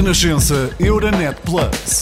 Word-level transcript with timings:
Renascença 0.00 0.70
Euronet 0.80 1.34
Plus. 1.44 2.00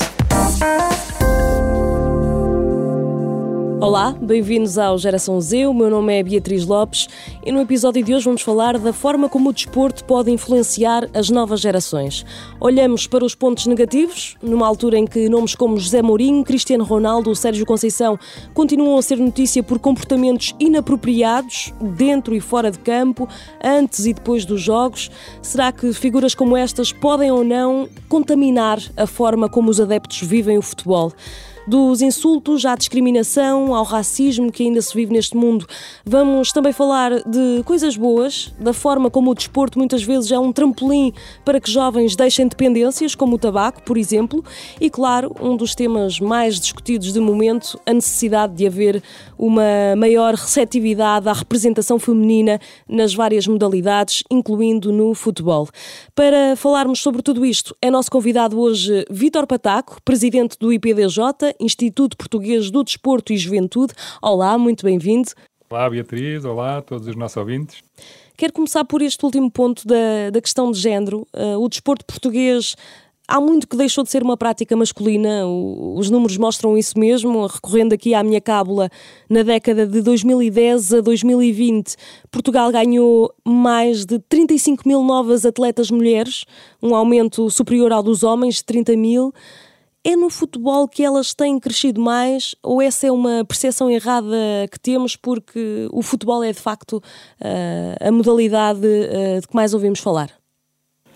Olá, 3.81 4.13
bem-vindos 4.21 4.77
ao 4.77 4.99
Geração 4.99 5.41
Z. 5.41 5.69
O 5.69 5.73
meu 5.73 5.89
nome 5.89 6.13
é 6.13 6.21
Beatriz 6.21 6.67
Lopes 6.67 7.07
e 7.47 7.53
no 7.53 7.61
episódio 7.61 8.03
de 8.03 8.13
hoje 8.13 8.25
vamos 8.25 8.43
falar 8.43 8.77
da 8.77 8.93
forma 8.93 9.29
como 9.29 9.51
o 9.51 9.53
desporto 9.53 10.05
pode 10.05 10.33
influenciar 10.33 11.09
as 11.15 11.31
novas 11.31 11.61
gerações. 11.61 12.27
Olhamos 12.59 13.07
para 13.07 13.25
os 13.25 13.37
pontos 13.37 13.67
negativos, 13.67 14.37
numa 14.43 14.67
altura 14.67 14.99
em 14.99 15.07
que 15.07 15.29
nomes 15.29 15.55
como 15.55 15.79
José 15.79 16.03
Mourinho, 16.03 16.43
Cristiano 16.43 16.83
Ronaldo 16.83 17.31
ou 17.31 17.37
Sérgio 17.37 17.65
Conceição 17.65 18.19
continuam 18.53 18.99
a 18.99 19.03
ser 19.03 19.17
notícia 19.17 19.63
por 19.63 19.79
comportamentos 19.79 20.57
inapropriados 20.59 21.73
dentro 21.81 22.35
e 22.35 22.41
fora 22.41 22.73
de 22.73 22.81
campo, 22.81 23.29
antes 23.63 24.07
e 24.07 24.13
depois 24.13 24.45
dos 24.45 24.61
jogos. 24.61 25.09
Será 25.41 25.71
que 25.71 25.93
figuras 25.93 26.35
como 26.35 26.57
estas 26.57 26.93
podem 26.93 27.31
ou 27.31 27.45
não 27.45 27.89
contaminar 28.09 28.81
a 28.97 29.07
forma 29.07 29.49
como 29.49 29.71
os 29.71 29.81
adeptos 29.81 30.21
vivem 30.23 30.59
o 30.59 30.63
futebol? 30.63 31.13
Dos 31.69 32.01
insultos 32.01 32.65
à 32.65 32.75
discriminação, 32.75 33.75
ao 33.75 33.85
racismo 33.85 34.51
que 34.51 34.63
ainda 34.63 34.81
se 34.81 34.95
vive 34.95 35.13
neste 35.13 35.37
mundo, 35.37 35.67
vamos 36.03 36.51
também 36.51 36.73
falar 36.73 37.21
de 37.29 37.63
coisas 37.63 37.95
boas, 37.95 38.51
da 38.59 38.73
forma 38.73 39.11
como 39.11 39.31
o 39.31 39.35
desporto 39.35 39.79
muitas 39.79 40.03
vezes 40.03 40.33
é 40.33 40.39
um 40.39 40.51
trampolim 40.51 41.13
para 41.45 41.61
que 41.61 41.71
jovens 41.71 42.17
deixem 42.17 42.49
dependências, 42.49 43.15
como 43.15 43.37
o 43.37 43.39
tabaco, 43.39 43.83
por 43.83 43.99
exemplo, 43.99 44.43
e 44.81 44.89
claro, 44.89 45.37
um 45.43 45.59
dos 45.59 45.75
temas 45.75 46.19
mais 46.19 46.59
discutidos 46.59 47.13
de 47.13 47.21
momento, 47.21 47.79
a 47.85 47.93
necessidade 47.93 48.55
de 48.55 48.67
haver 48.67 49.03
uma 49.39 49.95
maior 49.95 50.33
receptividade 50.37 51.29
à 51.29 51.35
representação 51.35 51.99
feminina 51.99 52.59
nas 52.89 53.13
várias 53.13 53.47
modalidades, 53.47 54.23
incluindo 54.31 54.91
no 54.91 55.13
futebol. 55.13 55.69
Para 56.15 56.57
falarmos 56.57 57.01
sobre 57.01 57.21
tudo 57.21 57.45
isto, 57.45 57.77
é 57.83 57.91
nosso 57.91 58.11
convidado 58.11 58.59
hoje 58.59 59.05
Vítor 59.11 59.47
Pataco, 59.47 60.01
presidente 60.03 60.57
do 60.59 60.73
IPDJ, 60.73 61.58
Instituto 61.61 62.17
Português 62.17 62.71
do 62.71 62.83
Desporto 62.85 63.33
e 63.33 63.37
Juventude. 63.37 63.93
Olá, 64.23 64.57
muito 64.59 64.85
bem-vindo. 64.85 65.31
Olá, 65.71 65.89
Beatriz. 65.91 66.45
Olá 66.45 66.79
a 66.79 66.83
todos 66.83 67.07
os 67.07 67.17
nossos 67.17 67.37
ouvintes. 67.37 67.83
Quero 68.37 68.53
começar 68.53 68.85
por 68.85 69.03
este 69.03 69.25
último 69.25 69.51
ponto 69.51 69.87
da, 69.87 70.31
da 70.33 70.41
questão 70.41 70.71
de 70.71 70.79
género. 70.79 71.27
Uh, 71.35 71.59
o 71.59 71.69
desporto 71.69 72.05
português 72.05 72.77
há 73.29 73.39
muito 73.39 73.69
que 73.69 73.77
deixou 73.77 74.03
de 74.03 74.11
ser 74.11 74.23
uma 74.23 74.39
prática 74.39 74.75
masculina, 74.75 75.47
os 75.47 76.09
números 76.09 76.39
mostram 76.39 76.77
isso 76.79 76.99
mesmo. 76.99 77.47
Recorrendo 77.47 77.93
aqui 77.93 78.15
à 78.15 78.23
minha 78.25 78.41
cábula, 78.41 78.89
na 79.29 79.43
década 79.43 79.87
de 79.87 80.01
2010 80.01 80.95
a 80.95 81.01
2020, 81.03 81.95
Portugal 82.31 82.73
ganhou 82.73 83.31
mais 83.45 84.07
de 84.07 84.19
35 84.19 84.89
mil 84.89 85.03
novas 85.03 85.45
atletas 85.45 85.91
mulheres, 85.91 86.45
um 86.83 86.95
aumento 86.95 87.51
superior 87.51 87.93
ao 87.93 88.03
dos 88.03 88.23
homens, 88.23 88.57
de 88.57 88.65
30 88.65 88.97
mil. 88.97 89.35
É 90.09 90.17
no 90.17 90.31
futebol 90.31 90.89
que 90.89 91.05
elas 91.05 91.35
têm 91.35 91.61
crescido 91.61 92.01
mais 92.01 92.55
ou 92.63 92.81
essa 92.81 93.07
é 93.07 93.13
uma 93.13 93.45
percepção 93.45 93.91
errada 93.91 94.35
que 94.73 94.81
temos 94.81 95.17
porque 95.17 95.87
o 95.93 96.01
futebol 96.01 96.43
é 96.43 96.51
de 96.51 96.59
facto 96.59 96.95
uh, 96.97 98.09
a 98.09 98.11
modalidade 98.11 98.87
uh, 98.87 99.39
de 99.39 99.47
que 99.47 99.55
mais 99.55 99.75
ouvimos 99.75 100.01
falar? 100.01 100.31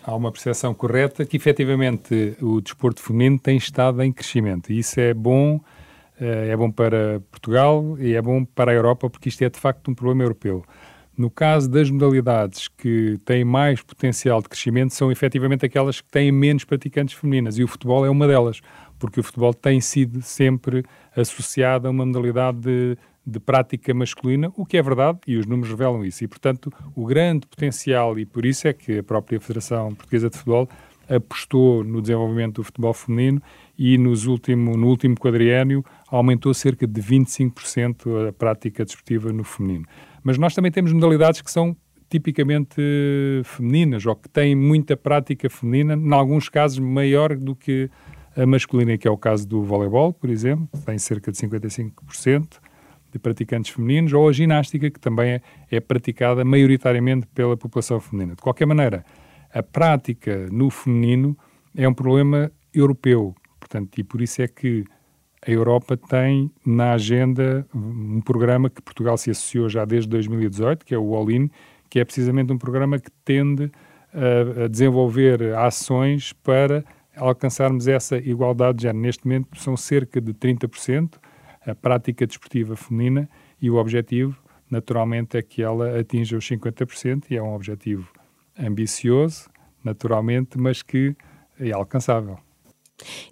Há 0.05 0.15
uma 0.15 0.31
percepção 0.31 0.75
correta 0.75 1.25
que 1.25 1.39
efetivamente 1.39 2.37
o 2.43 2.61
desporto 2.61 3.01
feminino 3.01 3.39
tem 3.39 3.57
estado 3.57 4.03
em 4.03 4.13
crescimento 4.13 4.71
e 4.71 4.81
isso 4.81 5.01
é 5.01 5.15
bom, 5.15 5.57
uh, 5.57 5.63
é 6.21 6.55
bom 6.55 6.71
para 6.71 7.23
Portugal 7.31 7.97
e 7.99 8.13
é 8.13 8.21
bom 8.21 8.45
para 8.45 8.73
a 8.73 8.75
Europa 8.75 9.09
porque 9.09 9.31
isto 9.31 9.41
é 9.41 9.49
de 9.49 9.59
facto 9.59 9.91
um 9.91 9.95
problema 9.95 10.25
europeu. 10.25 10.67
No 11.17 11.31
caso 11.31 11.69
das 11.69 11.91
modalidades 11.91 12.69
que 12.69 13.21
têm 13.25 13.45
mais 13.45 13.83
potencial 13.83 14.41
de 14.41 14.49
crescimento, 14.49 14.95
são 14.95 15.13
efetivamente 15.13 15.67
aquelas 15.67 16.01
que 16.01 16.11
têm 16.11 16.33
menos 16.33 16.65
praticantes 16.65 17.15
femininas, 17.15 17.59
e 17.59 17.65
o 17.65 17.69
futebol 17.69 18.07
é 18.07 18.11
uma 18.11 18.27
delas, 18.27 18.61
porque 18.99 19.21
o 19.21 19.23
futebol 19.23 19.53
tem 19.53 19.81
sido 19.81 20.23
sempre 20.23 20.85
associado 21.15 21.87
a 21.87 21.91
uma 21.91 22.07
modalidade 22.07 22.61
de, 22.61 22.99
de 23.27 23.39
prática 23.39 23.93
masculina, 23.93 24.51
o 24.57 24.65
que 24.65 24.79
é 24.79 24.83
verdade, 24.83 25.19
e 25.27 25.37
os 25.37 25.45
números 25.45 25.71
revelam 25.71 26.03
isso. 26.03 26.25
E, 26.25 26.29
portanto, 26.29 26.73
o 26.95 27.05
grande 27.05 27.47
potencial, 27.47 28.19
e 28.19 28.25
por 28.25 28.47
isso 28.47 28.67
é 28.67 28.73
que 28.73 28.99
a 28.99 29.03
própria 29.03 29.39
Federação 29.39 29.95
Portuguesa 29.95 30.31
de 30.31 30.39
Futebol 30.39 30.67
apostou 31.09 31.85
no 31.85 32.01
desenvolvimento 32.01 32.57
do 32.57 32.65
futebol 32.65 32.95
feminino 32.95 33.43
e 33.79 33.99
nos 33.99 34.27
último, 34.27 34.77
no 34.77 34.87
último 34.87 35.17
quadriênio 35.17 35.85
aumentou 36.09 36.55
cerca 36.55 36.87
de 36.87 37.03
25% 37.03 38.29
a 38.29 38.33
prática 38.33 38.85
desportiva 38.85 39.33
no 39.33 39.45
feminino. 39.45 39.85
Mas 40.23 40.39
nós 40.39 40.55
também 40.55 40.71
temos 40.71 40.93
modalidades 40.93 41.41
que 41.41 41.51
são 41.51 41.77
tipicamente 42.09 42.77
femininas 43.45 44.05
ou 44.05 44.15
que 44.15 44.29
têm 44.29 44.55
muita 44.55 44.97
prática 44.97 45.49
feminina, 45.49 45.95
em 45.95 46.13
alguns 46.13 46.49
casos 46.49 46.79
maior 46.79 47.37
do 47.37 47.57
que 47.57 47.91
a 48.37 48.47
masculina, 48.47 48.97
que 48.99 49.09
é 49.09 49.11
o 49.11 49.17
caso 49.17 49.47
do 49.47 49.63
voleibol, 49.63 50.13
por 50.13 50.29
exemplo, 50.31 50.69
tem 50.85 50.99
cerca 50.99 51.33
de 51.33 51.39
55% 51.39 52.59
de 53.11 53.19
praticantes 53.19 53.71
femininos, 53.71 54.13
ou 54.13 54.29
a 54.29 54.33
ginástica, 54.33 54.91
que 54.91 54.99
também 54.99 55.33
é, 55.33 55.43
é 55.71 55.81
praticada 55.81 56.45
maioritariamente 56.45 57.27
pela 57.27 57.57
população 57.57 58.01
feminina. 58.01 58.35
De 58.35 58.43
qualquer 58.43 58.67
maneira, 58.67 59.05
a 59.53 59.63
prática 59.63 60.49
no 60.51 60.71
feminino 60.71 61.37
é 61.77 61.87
um 61.87 61.93
problema 61.93 62.51
europeu, 62.73 63.35
portanto, 63.61 63.99
e 63.99 64.05
por 64.05 64.23
isso 64.23 64.41
é 64.41 64.49
que 64.49 64.85
a 65.45 65.51
Europa 65.51 65.97
tem 65.97 66.51
na 66.65 66.93
agenda 66.93 67.67
um 67.75 68.21
programa 68.21 68.71
que 68.71 68.81
Portugal 68.81 69.19
se 69.19 69.31
associou 69.31 69.69
já 69.69 69.85
desde 69.85 70.09
2018, 70.09 70.85
que 70.85 70.95
é 70.95 70.99
o 70.99 71.15
All-In, 71.15 71.51
que 71.91 71.99
é 71.99 72.05
precisamente 72.05 72.53
um 72.53 72.59
programa 72.59 72.99
que 72.99 73.11
tende 73.25 73.71
a, 74.15 74.65
a 74.65 74.69
desenvolver 74.69 75.55
ações 75.55 76.33
para 76.33 76.85
alcançarmos 77.17 77.89
essa 77.89 78.17
igualdade 78.17 78.79
de 78.79 78.83
género. 78.85 79.03
Neste 79.03 79.27
momento 79.27 79.61
são 79.61 79.77
cerca 79.77 80.21
de 80.21 80.33
30% 80.33 81.19
a 81.67 81.75
prática 81.75 82.27
desportiva 82.27 82.77
feminina 82.77 83.29
e 83.61 83.71
o 83.71 83.77
objetivo, 83.77 84.37
naturalmente, 84.71 85.37
é 85.37 85.43
que 85.43 85.63
ela 85.63 85.99
atinja 85.99 86.37
os 86.37 86.49
50% 86.49 87.27
e 87.31 87.37
é 87.37 87.43
um 87.43 87.55
objetivo 87.55 88.09
ambicioso, 88.59 89.49
naturalmente, 89.83 90.59
mas 90.59 90.83
que 90.83 91.17
é 91.59 91.71
alcançável. 91.73 92.39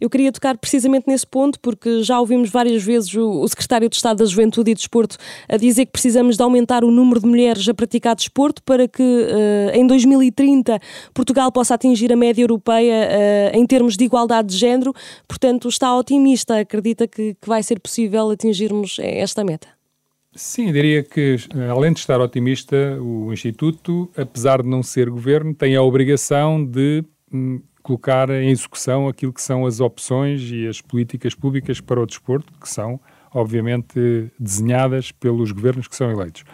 Eu 0.01 0.09
queria 0.11 0.33
tocar 0.33 0.57
precisamente 0.59 1.05
nesse 1.07 1.27
ponto, 1.27 1.59
porque 1.61 2.03
já 2.03 2.19
ouvimos 2.21 2.51
várias 2.51 2.83
vezes 2.83 3.15
o, 3.15 3.47
secretário 3.49 3.89
de 3.89 3.97
Estado 3.97 4.19
da 4.19 4.25
Juventude 4.25 4.71
e 4.71 4.75
Desporto 4.75 5.17
a 5.49 5.57
dizer 5.57 5.87
que 5.87 5.93
precisamos 5.93 6.37
de 6.37 6.43
aumentar 6.43 6.85
o 6.85 6.91
número 6.91 7.21
de 7.21 7.27
mulheres 7.27 7.69
a 7.69 7.75
praticar 7.75 8.15
desporto 8.15 8.63
para 8.63 8.87
que 8.89 9.03
uh, 9.03 9.75
em 9.75 9.87
2030 9.87 10.79
Portugal 11.15 11.51
possa 11.53 11.75
atingir 11.75 12.13
a 12.13 12.17
média 12.17 12.43
europeia 12.43 13.09
uh, 13.09 13.57
em 13.57 13.67
termos 13.67 13.97
de 13.97 14.05
igualdade 14.05 14.49
de 14.49 14.57
género. 14.57 14.95
Portanto, 15.27 15.69
está 15.69 15.95
otimista, 15.97 16.59
acredita 16.59 17.07
que, 17.07 17.35
que 17.35 17.49
vai 17.49 17.63
ser 17.63 17.81
possível 17.81 18.31
atingirmos 18.31 18.97
esta 19.01 19.45
meta? 19.45 19.69
Sim, 20.35 20.73
diria 20.73 21.03
que, 21.03 21.37
além 21.69 21.93
de 21.93 21.99
estar 21.99 22.21
otimista, 22.21 22.77
o 23.01 23.33
Instituto, 23.33 24.09
apesar 24.17 24.63
de 24.63 24.69
não 24.69 24.83
ser 24.83 25.11
governo, 25.11 25.53
tem 25.53 25.75
a 25.75 25.83
obrigação 25.83 26.65
de 26.65 27.05
hum, 27.33 27.61
colocar 27.83 28.31
em 28.31 28.51
execução 28.51 29.09
aquilo 29.09 29.33
que 29.33 29.43
são 29.43 29.67
as 29.67 29.81
opções 29.81 30.51
e 30.51 30.67
as 30.67 30.81
políticas 30.81 31.35
públicas 31.35 31.81
para 31.81 32.01
o 32.01 32.07
desporto, 32.07 32.53
que 32.61 32.69
são, 32.69 33.01
obviamente, 33.33 34.31
desenhadas 34.39 35.13
pelos 35.13 35.53
governos 35.53 35.89
que 35.89 35.97
são 35.97 36.11
eleitos. 36.11 36.45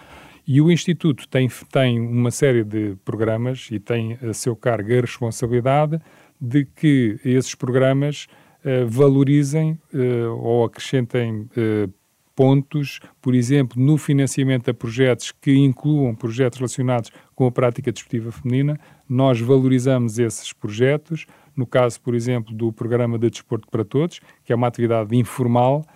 E 0.46 0.60
o 0.60 0.70
Instituto 0.70 1.26
tem, 1.28 1.48
tem 1.72 2.00
uma 2.00 2.30
série 2.30 2.62
de 2.62 2.96
programas 3.04 3.68
e 3.72 3.80
tem 3.80 4.16
a 4.22 4.32
seu 4.32 4.54
cargo 4.54 4.92
a 4.92 5.00
responsabilidade 5.00 6.00
de 6.40 6.64
que 6.64 7.18
esses 7.24 7.54
programas 7.54 8.28
uh, 8.64 8.86
valorizem 8.86 9.78
uh, 9.92 10.30
ou 10.40 10.64
acrescentem 10.64 11.48
uh, 11.56 11.92
pontos, 12.36 13.00
por 13.20 13.34
exemplo, 13.34 13.82
no 13.82 13.96
financiamento 13.96 14.70
a 14.70 14.74
projetos 14.74 15.32
que 15.32 15.56
incluam 15.56 16.14
projetos 16.14 16.58
relacionados 16.58 17.10
com 17.34 17.46
a 17.46 17.50
prática 17.50 17.90
desportiva 17.90 18.30
feminina, 18.30 18.78
nós 19.08 19.40
valorizamos 19.40 20.18
esses 20.18 20.52
projetos. 20.52 21.26
No 21.56 21.66
caso, 21.66 22.00
por 22.00 22.14
exemplo, 22.14 22.54
do 22.54 22.72
Programa 22.72 23.18
de 23.18 23.30
Desporto 23.30 23.68
para 23.70 23.84
Todos, 23.84 24.20
que 24.44 24.52
é 24.52 24.56
uma 24.56 24.66
atividade 24.66 25.16
informal, 25.16 25.86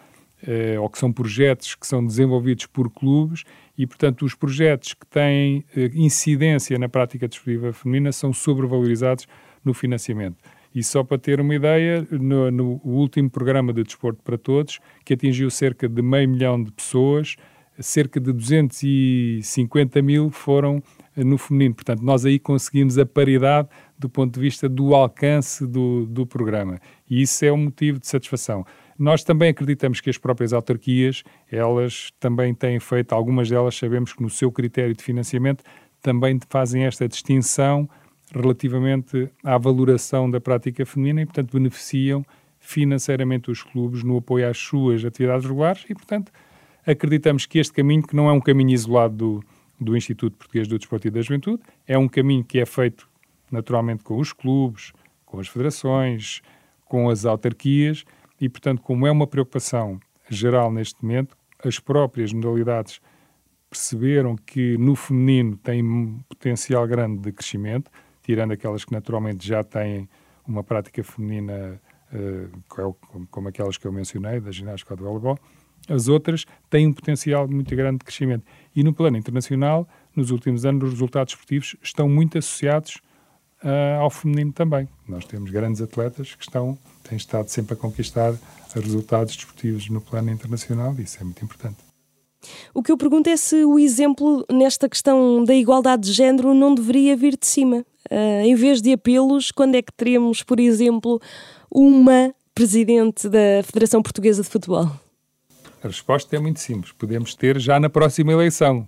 eh, 0.43 0.79
ou 0.79 0.89
que 0.89 0.99
são 0.99 1.13
projetos 1.13 1.75
que 1.75 1.87
são 1.87 2.05
desenvolvidos 2.05 2.67
por 2.67 2.91
clubes, 2.91 3.45
e, 3.77 3.87
portanto, 3.87 4.25
os 4.25 4.35
projetos 4.35 4.95
que 4.95 5.07
têm 5.07 5.65
eh, 5.77 5.91
incidência 5.95 6.79
na 6.79 6.89
prática 6.89 7.29
desportiva 7.29 7.73
feminina 7.73 8.11
são 8.13 8.33
sobrevalorizados 8.33 9.27
no 9.65 9.75
financiamento. 9.75 10.39
E 10.75 10.83
só 10.83 11.03
para 11.03 11.19
ter 11.19 11.41
uma 11.41 11.55
ideia, 11.55 12.07
no, 12.11 12.51
no 12.51 12.81
último 12.85 13.29
programa 13.29 13.73
de 13.73 13.83
Desporto 13.83 14.23
para 14.23 14.39
Todos, 14.39 14.79
que 15.05 15.15
atingiu 15.15 15.51
cerca 15.51 15.89
de 15.89 16.01
meio 16.01 16.29
milhão 16.29 16.63
de 16.63 16.71
pessoas, 16.71 17.37
cerca 17.79 18.21
de 18.21 18.33
250 18.33 20.01
mil 20.03 20.31
foram 20.31 20.83
no 21.25 21.39
feminino. 21.39 21.75
Portanto, 21.75 22.03
nós 22.03 22.25
aí 22.25 22.39
conseguimos 22.39 22.99
a 22.99 23.07
paridade 23.07 23.69
do 23.99 24.09
ponto 24.09 24.35
de 24.35 24.41
vista 24.41 24.69
do 24.69 24.95
alcance 24.95 25.67
do, 25.67 26.07
do 26.07 26.27
programa. 26.27 26.81
E 27.09 27.23
isso 27.23 27.45
é 27.45 27.53
um 27.53 27.57
motivo 27.57 27.99
de 27.99 28.07
satisfação. 28.07 28.65
Nós 28.99 29.25
também 29.25 29.51
acreditamos 29.51 30.01
que 30.01 30.11
as 30.11 30.19
próprias 30.19 30.53
autarquias, 30.53 31.23
elas 31.51 32.11
também 32.21 32.55
têm 32.55 32.79
feito, 32.79 33.15
algumas 33.15 33.49
delas 33.49 33.75
sabemos 33.75 34.13
que 34.13 34.23
no 34.23 34.29
seu 34.29 34.53
critério 34.53 34.95
de 34.95 35.03
financiamento 35.03 35.65
também 36.03 36.39
fazem 36.49 36.85
esta 36.85 37.09
distinção 37.09 37.89
relativamente 38.33 39.29
à 39.43 39.59
valoração 39.59 40.31
da 40.31 40.41
prática 40.41 40.85
feminina 40.87 41.23
e, 41.23 41.27
portanto, 41.27 41.53
beneficiam 41.53 42.25
financeiramente 42.59 43.51
os 43.51 43.63
clubes 43.63 44.05
no 44.05 44.19
apoio 44.19 44.49
às 44.49 44.59
suas 44.59 45.05
atividades 45.05 45.47
regulares 45.47 45.85
e, 45.89 45.95
portanto, 45.95 46.31
acreditamos 46.87 47.47
que 47.47 47.59
este 47.59 47.73
caminho, 47.73 48.03
que 48.03 48.15
não 48.15 48.29
é 48.29 48.33
um 48.33 48.41
caminho 48.41 48.71
isolado 48.71 49.17
do, 49.17 49.45
do 49.81 49.97
Instituto 49.97 50.37
Português 50.37 50.69
do 50.69 50.79
Desporto 50.79 51.09
e 51.09 51.11
da 51.11 51.23
Juventude, 51.23 51.63
é 51.87 51.97
um 51.97 52.09
caminho 52.09 52.45
que 52.45 52.59
é 52.59 52.67
feito 52.67 53.09
naturalmente 53.51 54.05
com 54.05 54.19
os 54.19 54.33
clubes, 54.33 54.93
com 55.25 55.41
as 55.41 55.49
federações, 55.49 56.43
com 56.85 57.09
as 57.09 57.25
autarquias 57.25 58.05
e, 58.41 58.49
portanto, 58.49 58.83
como 58.83 59.07
é 59.07 59.11
uma 59.11 59.27
preocupação 59.27 59.99
geral 60.29 60.71
neste 60.71 61.03
momento, 61.03 61.37
as 61.65 61.79
próprias 61.79 62.33
modalidades 62.33 63.01
perceberam 63.69 64.37
que 64.37 64.77
no 64.79 64.97
feminino 64.97 65.57
tem 65.57 65.83
um 65.83 66.21
potencial 66.29 66.87
grande 66.87 67.21
de 67.21 67.33
crescimento, 67.33 67.91
tirando 68.23 68.53
aquelas 68.53 68.85
que 68.85 68.93
naturalmente 68.93 69.47
já 69.47 69.63
têm 69.63 70.09
uma 70.47 70.65
prática 70.65 71.03
feminina 71.05 71.81
uh, 72.13 72.97
como 73.31 73.49
aquelas 73.49 73.79
que 73.79 73.87
eu 73.87 73.93
mencionei, 73.93 74.41
da 74.41 74.51
ginástica 74.51 74.95
ou 74.95 74.97
do 74.97 75.05
voleibol, 75.05 75.39
as 75.89 76.09
outras 76.09 76.45
têm 76.69 76.87
um 76.87 76.93
potencial 76.93 77.49
muito 77.49 77.75
grande 77.75 77.99
de 77.99 78.05
crescimento. 78.05 78.45
E 78.75 78.83
no 78.83 78.93
plano 78.93 79.17
internacional, 79.17 79.89
nos 80.15 80.31
últimos 80.31 80.65
anos, 80.65 80.85
os 80.85 80.91
resultados 80.93 81.33
esportivos 81.35 81.77
estão 81.83 82.09
muito 82.09 82.39
associados 82.39 83.01
uh, 83.65 84.01
ao 84.01 84.11
feminino 84.11 84.53
também. 84.53 84.89
Nós 85.09 85.25
temos 85.25 85.51
grandes 85.51 85.81
atletas 85.81 86.35
que 86.35 86.43
estão, 86.43 86.79
têm 87.09 87.17
estado 87.17 87.49
sempre 87.49 87.75
a 87.75 87.77
conquistar 87.77 88.35
resultados 88.75 89.35
desportivos 89.37 89.89
no 89.89 90.01
plano 90.01 90.31
internacional 90.31 90.95
e 90.99 91.03
isso 91.03 91.19
é 91.21 91.25
muito 91.25 91.45
importante. 91.45 91.79
O 92.73 92.83
que 92.83 92.91
eu 92.91 92.97
pergunto 92.97 93.29
é 93.29 93.37
se 93.37 93.65
o 93.65 93.79
exemplo 93.79 94.47
nesta 94.51 94.89
questão 94.89 95.45
da 95.45 95.55
igualdade 95.55 96.05
de 96.09 96.13
género 96.13 96.55
não 96.55 96.75
deveria 96.75 97.17
vir 97.17 97.37
de 97.37 97.47
cima. 97.47 97.85
Uh, 98.11 98.45
em 98.45 98.55
vez 98.55 98.81
de 98.81 98.93
apelos, 98.93 99.51
quando 99.51 99.75
é 99.75 99.83
que 99.83 99.93
teremos, 99.93 100.43
por 100.43 100.59
exemplo, 100.59 101.21
uma 101.71 102.35
presidente 102.55 103.29
da 103.29 103.63
Federação 103.63 104.03
Portuguesa 104.03 104.43
de 104.43 104.49
Futebol? 104.49 104.91
A 105.83 105.89
resposta 105.89 106.37
é 106.37 106.39
muito 106.39 106.61
simples. 106.61 106.93
Podemos 106.93 107.35
ter 107.35 107.59
já 107.59 107.81
na 107.81 107.89
próxima 107.89 108.33
eleição. 108.33 108.87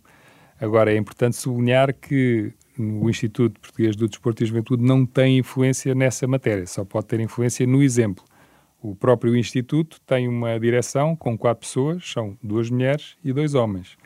Agora, 0.60 0.92
é 0.92 0.96
importante 0.96 1.36
sublinhar 1.36 1.94
que 1.94 2.52
o 2.78 3.08
Instituto 3.08 3.60
Português 3.60 3.96
do 3.96 4.08
Desporto 4.08 4.42
e 4.42 4.46
Juventude 4.46 4.82
não 4.82 5.04
tem 5.04 5.38
influência 5.38 5.94
nessa 5.94 6.26
matéria, 6.26 6.66
só 6.66 6.84
pode 6.84 7.06
ter 7.06 7.20
influência 7.20 7.66
no 7.66 7.82
exemplo. 7.82 8.24
O 8.80 8.94
próprio 8.94 9.36
Instituto 9.36 10.00
tem 10.02 10.26
uma 10.26 10.58
direção 10.58 11.14
com 11.14 11.36
quatro 11.36 11.66
pessoas, 11.66 12.10
são 12.10 12.36
duas 12.42 12.70
mulheres 12.70 13.16
e 13.24 13.32
dois 13.32 13.54
homens. 13.54 13.96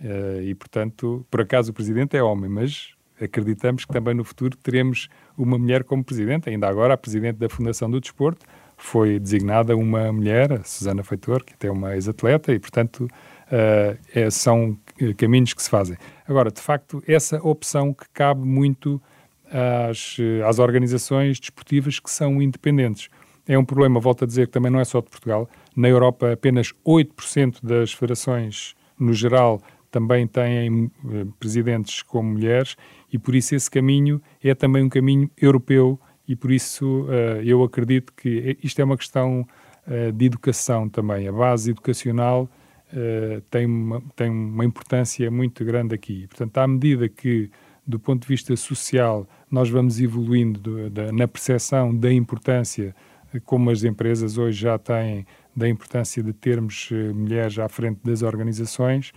Uh, 0.00 0.42
e, 0.42 0.54
portanto, 0.54 1.26
por 1.30 1.40
acaso 1.40 1.70
o 1.70 1.74
presidente 1.74 2.16
é 2.16 2.22
homem, 2.22 2.48
mas 2.48 2.94
acreditamos 3.20 3.84
que 3.84 3.92
também 3.92 4.14
no 4.14 4.24
futuro 4.24 4.56
teremos 4.56 5.08
uma 5.36 5.58
mulher 5.58 5.84
como 5.84 6.02
presidente. 6.02 6.48
Ainda 6.48 6.68
agora, 6.68 6.94
a 6.94 6.96
presidente 6.96 7.36
da 7.36 7.48
Fundação 7.48 7.90
do 7.90 8.00
Desporto 8.00 8.44
foi 8.84 9.18
designada 9.18 9.74
uma 9.76 10.12
mulher, 10.12 10.60
Susana 10.64 11.02
Feitor, 11.02 11.42
que 11.42 11.54
até 11.54 11.68
é 11.68 11.70
uma 11.70 11.94
ex-atleta, 11.94 12.52
e, 12.52 12.58
portanto, 12.58 13.00
uh, 13.04 13.98
é, 14.14 14.30
são 14.30 14.76
caminhos 15.16 15.54
que 15.54 15.62
se 15.62 15.70
fazem. 15.70 15.96
Agora, 16.28 16.50
de 16.50 16.60
facto, 16.60 17.02
essa 17.08 17.38
opção 17.42 17.94
que 17.94 18.04
cabe 18.12 18.44
muito 18.44 19.00
às, 19.90 20.16
às 20.46 20.58
organizações 20.58 21.40
desportivas 21.40 21.98
que 21.98 22.10
são 22.10 22.42
independentes 22.42 23.08
é 23.46 23.58
um 23.58 23.64
problema, 23.64 23.98
volto 24.00 24.24
a 24.24 24.26
dizer, 24.26 24.46
que 24.46 24.52
também 24.52 24.70
não 24.70 24.80
é 24.80 24.84
só 24.84 25.00
de 25.00 25.08
Portugal. 25.08 25.48
Na 25.74 25.88
Europa, 25.88 26.32
apenas 26.32 26.72
8% 26.86 27.58
das 27.62 27.92
federações, 27.92 28.74
no 28.98 29.12
geral, 29.12 29.60
também 29.90 30.26
têm 30.26 30.90
eh, 31.10 31.26
presidentes 31.38 32.02
como 32.02 32.30
mulheres 32.30 32.76
e 33.12 33.18
por 33.18 33.34
isso 33.34 33.54
esse 33.54 33.70
caminho 33.70 34.20
é 34.42 34.54
também 34.54 34.82
um 34.82 34.88
caminho 34.88 35.30
europeu 35.40 36.00
e 36.26 36.34
por 36.34 36.50
isso 36.50 37.02
uh, 37.02 37.42
eu 37.44 37.62
acredito 37.62 38.12
que 38.14 38.58
isto 38.62 38.80
é 38.80 38.84
uma 38.84 38.96
questão 38.96 39.46
uh, 39.86 40.12
de 40.12 40.24
educação 40.24 40.88
também. 40.88 41.28
A 41.28 41.32
base 41.32 41.70
educacional 41.70 42.48
uh, 42.92 43.40
tem, 43.50 43.66
uma, 43.66 44.02
tem 44.16 44.30
uma 44.30 44.64
importância 44.64 45.30
muito 45.30 45.64
grande 45.64 45.94
aqui. 45.94 46.26
Portanto, 46.26 46.58
à 46.58 46.66
medida 46.66 47.08
que, 47.08 47.50
do 47.86 47.98
ponto 48.00 48.22
de 48.22 48.28
vista 48.28 48.56
social, 48.56 49.28
nós 49.50 49.68
vamos 49.68 50.00
evoluindo 50.00 50.58
do, 50.58 50.90
da, 50.90 51.12
na 51.12 51.28
percepção 51.28 51.94
da 51.94 52.12
importância 52.12 52.94
como 53.44 53.68
as 53.68 53.82
empresas 53.82 54.38
hoje 54.38 54.60
já 54.60 54.78
têm 54.78 55.26
da 55.56 55.68
importância 55.68 56.22
de 56.22 56.32
termos 56.32 56.88
eh, 56.92 57.12
mulheres 57.12 57.58
à 57.58 57.68
frente 57.68 57.98
das 58.04 58.22
organizações, 58.22 59.12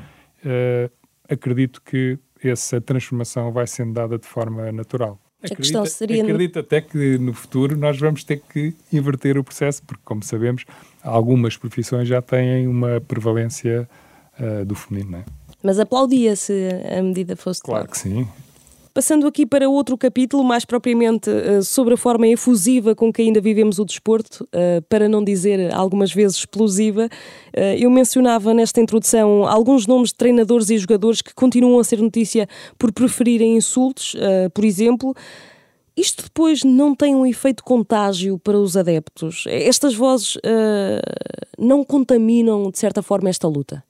acredito 1.30 1.83
que 1.83 2.18
essa 2.44 2.81
transformação 2.81 3.51
vai 3.51 3.68
sendo 3.68 3.94
dada 3.94 4.18
de 4.18 4.25
forma 4.25 4.71
natural. 4.71 5.19
A 5.42 5.45
acredito, 5.45 5.57
questão 5.57 5.86
seria... 5.86 6.24
Acredito 6.24 6.60
até 6.60 6.81
que 6.81 7.18
no 7.18 7.34
futuro 7.34 7.78
nós 7.78 8.00
vamos 8.00 8.24
ter 8.24 8.42
que 8.51 8.74
inverter 8.92 9.38
o 9.38 9.44
processo, 9.44 9.84
porque, 9.84 10.01
como 10.04 10.24
sabemos, 10.24 10.66
algumas 11.04 11.56
profissões 11.56 12.07
já 12.07 12.22
têm 12.22 12.68
uma 12.68 13.00
prevalência 13.01 13.88
uh, 14.39 14.66
do 14.66 14.74
feminino, 14.74 15.12
não 15.12 15.19
é? 15.19 15.25
Mas 15.62 15.80
aplaudia 15.80 16.36
se 16.36 16.69
a 16.98 17.01
medida 17.01 17.36
fosse 17.36 17.62
Claro 17.62 17.88
que 17.88 17.98
sim. 17.98 18.28
Passando 18.97 19.27
aqui 19.27 19.45
para 19.45 19.69
outro 19.69 19.95
capítulo, 19.95 20.44
mais 20.44 20.65
propriamente 20.65 21.29
uh, 21.29 21.61
sobre 21.61 21.94
a 21.94 21.97
forma 21.97 22.27
efusiva 22.29 22.95
com 22.95 23.13
que 23.13 23.21
ainda 23.21 23.39
vivemos 23.39 23.77
o 23.77 23.85
desporto, 23.85 24.44
uh, 24.45 24.81
para 24.89 25.07
não 25.07 25.23
dizer 25.23 25.71
algumas 25.71 26.11
vezes 26.11 26.38
explosiva, 26.38 27.05
uh, 27.05 27.59
eu 27.77 27.91
mencionava 27.91 28.55
nesta 28.55 28.81
introdução 28.81 29.45
alguns 29.45 29.85
nomes 29.85 30.09
de 30.09 30.15
treinadores 30.15 30.71
e 30.71 30.79
jogadores 30.79 31.21
que 31.21 31.31
continuam 31.35 31.79
a 31.79 31.83
ser 31.83 32.01
notícia 32.01 32.49
por 32.75 32.91
preferirem 32.91 33.55
insultos, 33.55 34.15
por 34.51 34.65
exemplo. 34.65 35.13
Isto 35.95 36.23
depois 36.23 36.63
não 36.63 36.95
tem 36.95 37.13
um 37.13 37.23
efeito 37.23 37.63
contágio 37.63 38.39
para 38.39 38.57
os 38.57 38.75
adeptos? 38.75 39.43
Estas 39.45 39.93
vozes 39.93 40.38
não 41.55 41.83
contaminam, 41.83 42.71
de 42.71 42.79
certa 42.79 43.03
forma, 43.03 43.29
esta 43.29 43.47
luta? 43.47 43.83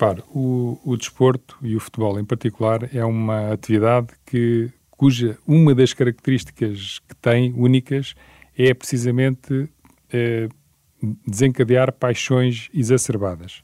Repare, 0.00 0.22
o, 0.30 0.80
o 0.82 0.96
desporto 0.96 1.58
e 1.60 1.76
o 1.76 1.80
futebol 1.80 2.18
em 2.18 2.24
particular 2.24 2.88
é 2.94 3.04
uma 3.04 3.52
atividade 3.52 4.08
que, 4.24 4.70
cuja 4.90 5.36
uma 5.46 5.74
das 5.74 5.92
características 5.92 7.00
que 7.06 7.14
tem 7.16 7.52
únicas 7.54 8.14
é 8.56 8.72
precisamente 8.72 9.68
eh, 10.10 10.48
desencadear 11.26 11.92
paixões 11.92 12.70
exacerbadas. 12.72 13.60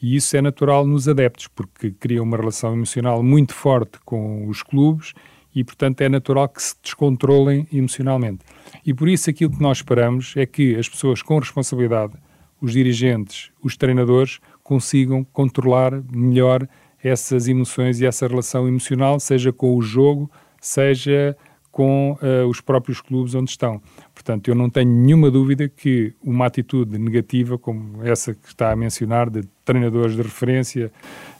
E 0.00 0.16
isso 0.16 0.34
é 0.38 0.40
natural 0.40 0.86
nos 0.86 1.06
adeptos, 1.06 1.48
porque 1.48 1.90
cria 1.90 2.22
uma 2.22 2.38
relação 2.38 2.72
emocional 2.72 3.22
muito 3.22 3.52
forte 3.52 3.98
com 4.06 4.48
os 4.48 4.62
clubes 4.62 5.12
e, 5.54 5.62
portanto, 5.62 6.00
é 6.00 6.08
natural 6.08 6.48
que 6.48 6.62
se 6.62 6.76
descontrolem 6.82 7.68
emocionalmente. 7.70 8.42
E 8.86 8.94
por 8.94 9.06
isso 9.06 9.28
aquilo 9.28 9.50
que 9.50 9.60
nós 9.60 9.78
esperamos 9.78 10.32
é 10.34 10.46
que 10.46 10.76
as 10.76 10.88
pessoas 10.88 11.20
com 11.20 11.38
responsabilidade, 11.38 12.14
os 12.58 12.72
dirigentes, 12.72 13.50
os 13.62 13.76
treinadores, 13.76 14.40
consigam 14.68 15.24
controlar 15.24 16.02
melhor 16.12 16.68
essas 17.02 17.48
emoções 17.48 18.02
e 18.02 18.06
essa 18.06 18.28
relação 18.28 18.68
emocional, 18.68 19.18
seja 19.18 19.50
com 19.50 19.74
o 19.74 19.80
jogo, 19.80 20.30
seja 20.60 21.34
com 21.72 22.18
uh, 22.20 22.46
os 22.46 22.60
próprios 22.60 23.00
clubes 23.00 23.34
onde 23.34 23.48
estão. 23.48 23.80
Portanto, 24.12 24.48
eu 24.48 24.54
não 24.54 24.68
tenho 24.68 24.90
nenhuma 24.90 25.30
dúvida 25.30 25.70
que 25.70 26.12
uma 26.22 26.44
atitude 26.44 26.98
negativa, 26.98 27.56
como 27.56 28.04
essa 28.04 28.34
que 28.34 28.48
está 28.48 28.70
a 28.70 28.76
mencionar, 28.76 29.30
de 29.30 29.40
treinadores 29.64 30.14
de 30.14 30.20
referência, 30.20 30.92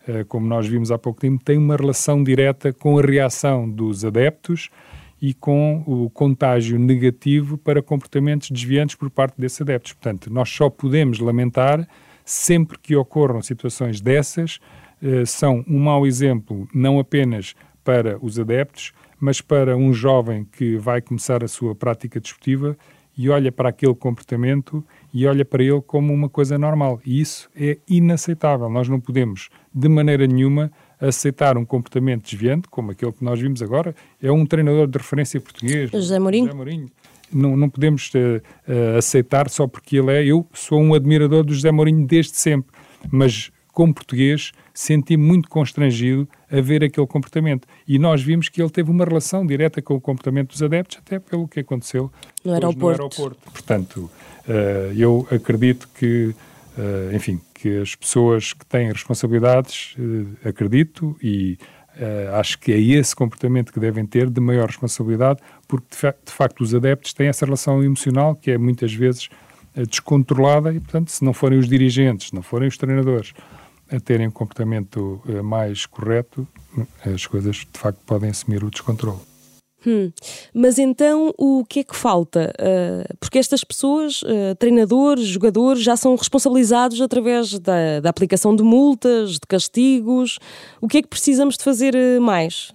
uh, 0.08 0.24
como 0.24 0.46
nós 0.46 0.66
vimos 0.66 0.90
há 0.90 0.96
pouco 0.96 1.20
tempo, 1.20 1.44
tem 1.44 1.58
uma 1.58 1.76
relação 1.76 2.24
direta 2.24 2.72
com 2.72 2.98
a 2.98 3.02
reação 3.02 3.68
dos 3.68 4.06
adeptos 4.06 4.70
e 5.20 5.34
com 5.34 5.82
o 5.86 6.08
contágio 6.08 6.78
negativo 6.78 7.58
para 7.58 7.82
comportamentos 7.82 8.50
desviantes 8.50 8.96
por 8.96 9.10
parte 9.10 9.38
desses 9.38 9.60
adeptos. 9.60 9.92
Portanto, 9.92 10.32
nós 10.32 10.48
só 10.48 10.70
podemos 10.70 11.18
lamentar 11.18 11.86
sempre 12.28 12.78
que 12.78 12.94
ocorram 12.94 13.40
situações 13.40 14.02
dessas, 14.02 14.60
eh, 15.02 15.24
são 15.24 15.64
um 15.66 15.78
mau 15.78 16.06
exemplo 16.06 16.68
não 16.74 16.98
apenas 16.98 17.54
para 17.82 18.18
os 18.22 18.38
adeptos, 18.38 18.92
mas 19.18 19.40
para 19.40 19.74
um 19.78 19.94
jovem 19.94 20.44
que 20.44 20.76
vai 20.76 21.00
começar 21.00 21.42
a 21.42 21.48
sua 21.48 21.74
prática 21.74 22.20
desportiva 22.20 22.76
e 23.16 23.30
olha 23.30 23.50
para 23.50 23.70
aquele 23.70 23.94
comportamento 23.94 24.84
e 25.12 25.26
olha 25.26 25.42
para 25.42 25.62
ele 25.64 25.80
como 25.80 26.12
uma 26.12 26.28
coisa 26.28 26.58
normal. 26.58 27.00
E 27.04 27.18
isso 27.18 27.48
é 27.56 27.78
inaceitável. 27.88 28.68
Nós 28.68 28.88
não 28.90 29.00
podemos, 29.00 29.48
de 29.74 29.88
maneira 29.88 30.26
nenhuma, 30.26 30.70
aceitar 31.00 31.56
um 31.56 31.64
comportamento 31.64 32.24
desviante, 32.24 32.68
como 32.68 32.90
aquele 32.90 33.12
que 33.12 33.24
nós 33.24 33.40
vimos 33.40 33.62
agora. 33.62 33.94
É 34.22 34.30
um 34.30 34.44
treinador 34.44 34.86
de 34.86 34.98
referência 34.98 35.40
português, 35.40 35.90
José 35.90 36.18
Mourinho. 36.18 36.44
José 36.44 36.56
Mourinho 36.56 36.88
não, 37.32 37.56
não 37.56 37.68
podemos 37.68 38.10
uh, 38.14 38.18
uh, 38.68 38.98
aceitar 38.98 39.48
só 39.48 39.66
porque 39.66 39.96
ele 39.96 40.12
é. 40.12 40.24
Eu 40.24 40.46
sou 40.52 40.80
um 40.80 40.94
admirador 40.94 41.44
do 41.44 41.54
José 41.54 41.70
Mourinho 41.70 42.06
desde 42.06 42.36
sempre, 42.36 42.70
mas 43.10 43.50
como 43.72 43.94
português 43.94 44.52
senti-me 44.74 45.22
muito 45.22 45.48
constrangido 45.48 46.28
a 46.50 46.60
ver 46.60 46.82
aquele 46.82 47.06
comportamento. 47.06 47.66
E 47.86 47.98
nós 47.98 48.22
vimos 48.22 48.48
que 48.48 48.60
ele 48.60 48.70
teve 48.70 48.90
uma 48.90 49.04
relação 49.04 49.46
direta 49.46 49.80
com 49.80 49.94
o 49.94 50.00
comportamento 50.00 50.50
dos 50.50 50.62
adeptos, 50.62 50.98
até 50.98 51.18
pelo 51.18 51.46
que 51.46 51.60
aconteceu 51.60 52.10
no 52.44 52.52
aeroporto. 52.52 52.80
No 52.80 52.88
aeroporto. 52.88 53.52
Portanto, 53.52 54.10
uh, 54.48 54.92
eu 54.96 55.26
acredito 55.30 55.88
que, 55.96 56.34
enfim, 57.12 57.40
que 57.54 57.78
as 57.78 57.94
pessoas 57.94 58.52
que 58.52 58.64
têm 58.66 58.92
responsabilidades, 58.92 59.96
acredito 60.44 61.16
e 61.20 61.58
Uh, 61.98 62.32
acho 62.36 62.60
que 62.60 62.72
é 62.72 62.80
esse 62.80 63.14
comportamento 63.14 63.72
que 63.72 63.80
devem 63.80 64.06
ter 64.06 64.30
de 64.30 64.40
maior 64.40 64.68
responsabilidade, 64.68 65.40
porque 65.66 65.86
de, 65.90 65.96
fa 65.96 66.14
de, 66.24 66.32
facto 66.32 66.60
os 66.60 66.72
adeptos 66.72 67.12
têm 67.12 67.26
essa 67.26 67.44
relação 67.44 67.82
emocional 67.82 68.36
que 68.36 68.52
é 68.52 68.58
muitas 68.58 68.94
vezes 68.94 69.28
uh, 69.76 69.84
descontrolada 69.84 70.72
e, 70.72 70.78
portanto, 70.78 71.10
se 71.10 71.24
não 71.24 71.32
forem 71.32 71.58
os 71.58 71.68
dirigentes, 71.68 72.28
se 72.28 72.34
não 72.36 72.42
forem 72.42 72.68
os 72.68 72.76
treinadores 72.76 73.32
a 73.90 73.98
terem 73.98 74.28
um 74.28 74.30
comportamento 74.30 75.20
uh, 75.26 75.42
mais 75.42 75.86
correto, 75.86 76.46
as 77.04 77.26
coisas 77.26 77.56
de 77.56 77.78
facto 77.78 77.98
podem 78.06 78.30
assumir 78.30 78.62
o 78.62 78.70
descontrole. 78.70 79.18
Hum. 79.86 80.10
Mas 80.52 80.76
então 80.76 81.32
o 81.38 81.64
que 81.64 81.80
é 81.80 81.84
que 81.84 81.94
falta? 81.94 82.52
Uh, 82.58 83.16
porque 83.20 83.38
estas 83.38 83.62
pessoas, 83.62 84.22
uh, 84.22 84.54
treinadores, 84.58 85.26
jogadores, 85.26 85.82
já 85.82 85.96
são 85.96 86.16
responsabilizados 86.16 87.00
através 87.00 87.56
da, 87.60 88.00
da, 88.00 88.10
aplicação 88.10 88.56
de 88.56 88.62
multas, 88.64 89.34
de 89.34 89.46
castigos. 89.46 90.38
O 90.80 90.88
que 90.88 90.98
é 90.98 91.02
que 91.02 91.08
precisamos 91.08 91.56
de 91.56 91.62
fazer 91.62 91.94
uh, 91.94 92.20
mais? 92.20 92.72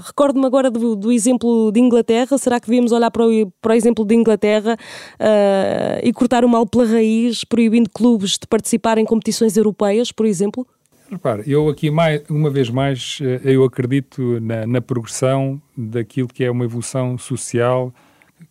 Recordo-me 0.00 0.46
agora 0.46 0.70
do, 0.70 0.96
do, 0.96 1.12
exemplo 1.12 1.70
de 1.70 1.80
Inglaterra. 1.80 2.38
Será 2.38 2.58
que 2.58 2.66
devíamos 2.66 2.92
olhar 2.92 3.10
para 3.10 3.26
o, 3.26 3.52
para 3.60 3.72
o 3.72 3.74
exemplo 3.74 4.04
de 4.04 4.14
Inglaterra 4.14 4.76
e 6.02 6.12
cortar 6.12 6.44
o 6.44 6.48
mal 6.48 6.66
pela 6.66 6.86
raiz, 6.86 7.44
proibindo 7.44 7.90
clubes 7.90 8.32
de 8.32 8.46
participar 8.46 8.98
em 8.98 9.04
competições 9.04 9.56
europeias, 9.56 10.12
por 10.12 10.26
exemplo? 10.26 10.66
Repare, 11.10 11.42
eu 11.46 11.68
aqui, 11.68 11.90
mais, 11.90 12.22
uma 12.30 12.48
vez 12.48 12.70
mais, 12.70 13.18
eh, 13.20 13.40
eu 13.44 13.64
acredito 13.64 14.40
na, 14.40 14.66
na, 14.66 14.80
progressão 14.80 15.60
daquilo 15.76 16.26
que 16.26 16.42
é 16.42 16.50
uma 16.50 16.64
evolução 16.64 17.18
social 17.18 17.92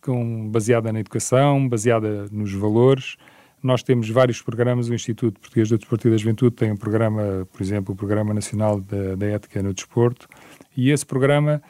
com, 0.00 0.48
baseada 0.48 0.92
na 0.92 1.00
educação, 1.00 1.68
baseada 1.68 2.26
nos 2.30 2.52
valores. 2.52 3.16
Nós 3.62 3.82
temos 3.82 4.08
vários 4.08 4.40
programas, 4.40 4.88
o 4.88 4.94
Instituto 4.94 5.40
Português 5.40 5.68
do 5.68 5.78
Desporto 5.78 6.06
e 6.06 6.10
da 6.10 6.16
Juventude 6.16 6.54
tem 6.54 6.70
um 6.70 6.76
programa, 6.76 7.48
por 7.52 7.60
exemplo, 7.60 7.94
o 7.94 7.96
Programa 7.96 8.32
Nacional 8.32 8.80
da, 8.80 9.16
da 9.16 9.26
Ética 9.26 9.62
no 9.62 9.74
Desporto, 9.74 10.28
e 10.76 10.90
esse 10.90 11.04
programa 11.04 11.62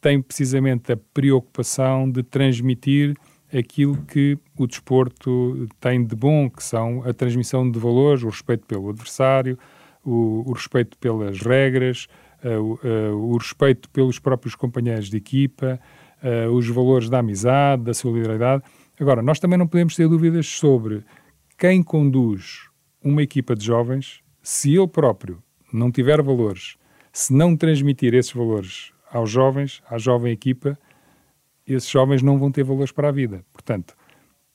tem 0.00 0.20
precisamente 0.20 0.92
a 0.92 0.96
preocupação 0.96 2.10
de 2.10 2.22
transmitir 2.22 3.14
aquilo 3.56 3.96
que 4.04 4.36
o 4.58 4.66
desporto 4.66 5.68
tem 5.80 6.04
de 6.04 6.16
bom, 6.16 6.50
que 6.50 6.62
são 6.62 7.04
a 7.04 7.12
transmissão 7.12 7.70
de 7.70 7.78
valores, 7.78 8.22
o 8.22 8.28
respeito 8.28 8.66
pelo 8.66 8.90
adversário, 8.90 9.58
o, 10.04 10.44
o 10.46 10.52
respeito 10.52 10.96
pelas 10.98 11.40
regras, 11.40 12.06
uh, 12.44 13.16
o 13.16 13.36
respeito 13.36 13.88
pelos 13.90 14.18
próprios 14.18 14.54
companheiros 14.54 15.08
de 15.08 15.16
equipa, 15.16 15.80
uh, 16.22 16.50
os 16.52 16.68
valores 16.68 17.08
da 17.08 17.18
amizade, 17.18 17.84
da 17.84 17.94
solidariedade. 17.94 18.62
Agora, 19.00 19.22
nós 19.22 19.40
também 19.40 19.58
não 19.58 19.66
podemos 19.66 19.96
ter 19.96 20.08
dúvidas 20.08 20.46
sobre 20.46 21.04
quem 21.58 21.82
conduz 21.82 22.68
uma 23.02 23.22
equipa 23.22 23.54
de 23.54 23.64
jovens, 23.64 24.20
se 24.42 24.74
ele 24.74 24.88
próprio 24.88 25.42
não 25.72 25.90
tiver 25.90 26.22
valores, 26.22 26.76
se 27.12 27.32
não 27.32 27.56
transmitir 27.56 28.14
esses 28.14 28.32
valores 28.32 28.92
aos 29.10 29.30
jovens, 29.30 29.82
à 29.88 29.98
jovem 29.98 30.32
equipa, 30.32 30.78
esses 31.66 31.88
jovens 31.88 32.22
não 32.22 32.38
vão 32.38 32.50
ter 32.50 32.62
valores 32.62 32.92
para 32.92 33.08
a 33.08 33.12
vida. 33.12 33.44
Portanto, 33.52 33.94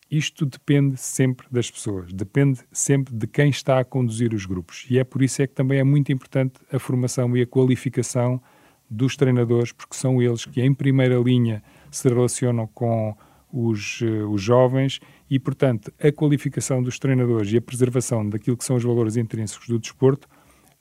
isto 0.10 0.46
depende 0.46 0.98
sempre 0.98 1.48
das 1.52 1.70
pessoas, 1.70 2.12
depende 2.12 2.62
sempre 2.72 3.14
de 3.14 3.28
quem 3.28 3.50
está 3.50 3.80
a 3.80 3.86
conduzir 3.86 4.34
os 4.34 4.46
grupos. 4.46 4.86
E 4.90 4.98
é 4.98 5.04
por 5.04 5.22
isso 5.22 5.42
é 5.42 5.48
que 5.48 5.54
também 5.54 5.80
é 5.80 5.84
muito 5.84 6.12
importante 6.12 6.60
a 6.72 6.80
formação 6.80 7.36
e 7.38 7.42
a 7.42 7.48
qualificação 7.48 8.42
dos 8.90 9.16
treinadores, 9.16 9.72
porque 9.72 9.96
são 9.96 10.22
eles 10.22 10.46
que, 10.46 10.62
em 10.62 10.74
primeira 10.74 11.18
linha, 11.20 11.62
se 11.92 12.10
relacionam 12.10 12.66
com 12.68 13.16
os, 13.54 14.02
uh, 14.02 14.30
os 14.30 14.42
jovens 14.42 15.00
e, 15.30 15.38
portanto, 15.38 15.94
a 16.02 16.12
qualificação 16.12 16.82
dos 16.82 16.98
treinadores 16.98 17.52
e 17.52 17.58
a 17.58 17.62
preservação 17.62 18.28
daquilo 18.28 18.58
que 18.58 18.66
são 18.66 18.76
os 18.76 18.84
valores 18.84 19.16
intrínsecos 19.16 19.68
do 19.68 19.78
desporto 19.78 20.28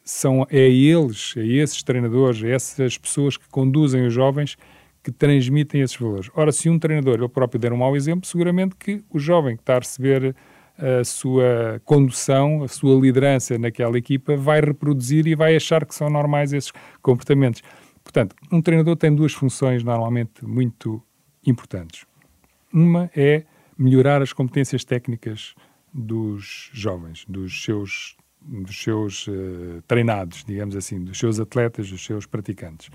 são 0.03 0.47
é 0.49 0.67
eles, 0.67 1.35
a 1.37 1.45
esses 1.45 1.83
treinadores, 1.83 2.43
a 2.43 2.49
essas 2.49 2.97
pessoas 2.97 3.37
que 3.37 3.47
conduzem 3.51 4.07
os 4.07 4.13
jovens 4.13 4.57
que 5.09 5.13
transmitem 5.13 5.81
esses 5.81 5.97
valores. 5.97 6.31
Ora, 6.35 6.53
se 6.53 6.69
um 6.69 6.79
treinador 6.79 7.15
ele 7.15 7.29
próprio 7.29 7.59
der 7.59 7.73
um 7.73 7.79
mau 7.79 7.97
exemplo, 7.97 8.29
seguramente 8.29 8.77
que 8.77 9.03
o 9.09 9.19
jovem 9.19 9.57
que 9.57 9.63
está 9.63 9.77
a 9.77 9.79
receber 9.79 10.37
a 10.77 11.03
sua 11.03 11.81
condução, 11.85 12.63
a 12.63 12.69
sua 12.69 12.95
liderança 13.01 13.59
naquela 13.59 13.97
equipa, 13.97 14.37
vai 14.37 14.61
reproduzir 14.61 15.27
e 15.27 15.35
vai 15.35 15.57
achar 15.57 15.87
que 15.87 15.95
são 15.95 16.11
normais 16.11 16.53
esses 16.53 16.71
comportamentos. 17.01 17.63
Portanto, 18.05 18.37
um 18.53 18.61
treinador 18.61 18.97
tem 18.97 19.15
duas 19.15 19.33
funções 19.33 19.83
normalmente 19.83 20.45
muito 20.45 21.03
importantes. 21.45 22.05
Uma 22.73 23.11
é 23.17 23.45
melhorar 23.79 24.21
as 24.21 24.33
competências 24.33 24.85
técnicas 24.85 25.55
dos 25.93 26.71
jovens, 26.75 27.25
dos 27.27 27.65
seus, 27.65 28.15
dos 28.43 28.79
seus 28.79 29.27
uh, 29.27 29.83
treinados, 29.87 30.45
digamos 30.45 30.77
assim, 30.77 31.03
dos 31.03 31.19
seus 31.19 31.41
atletas, 31.41 31.91
dos 31.91 32.05
seus 32.05 32.27
praticantes. 32.27 32.91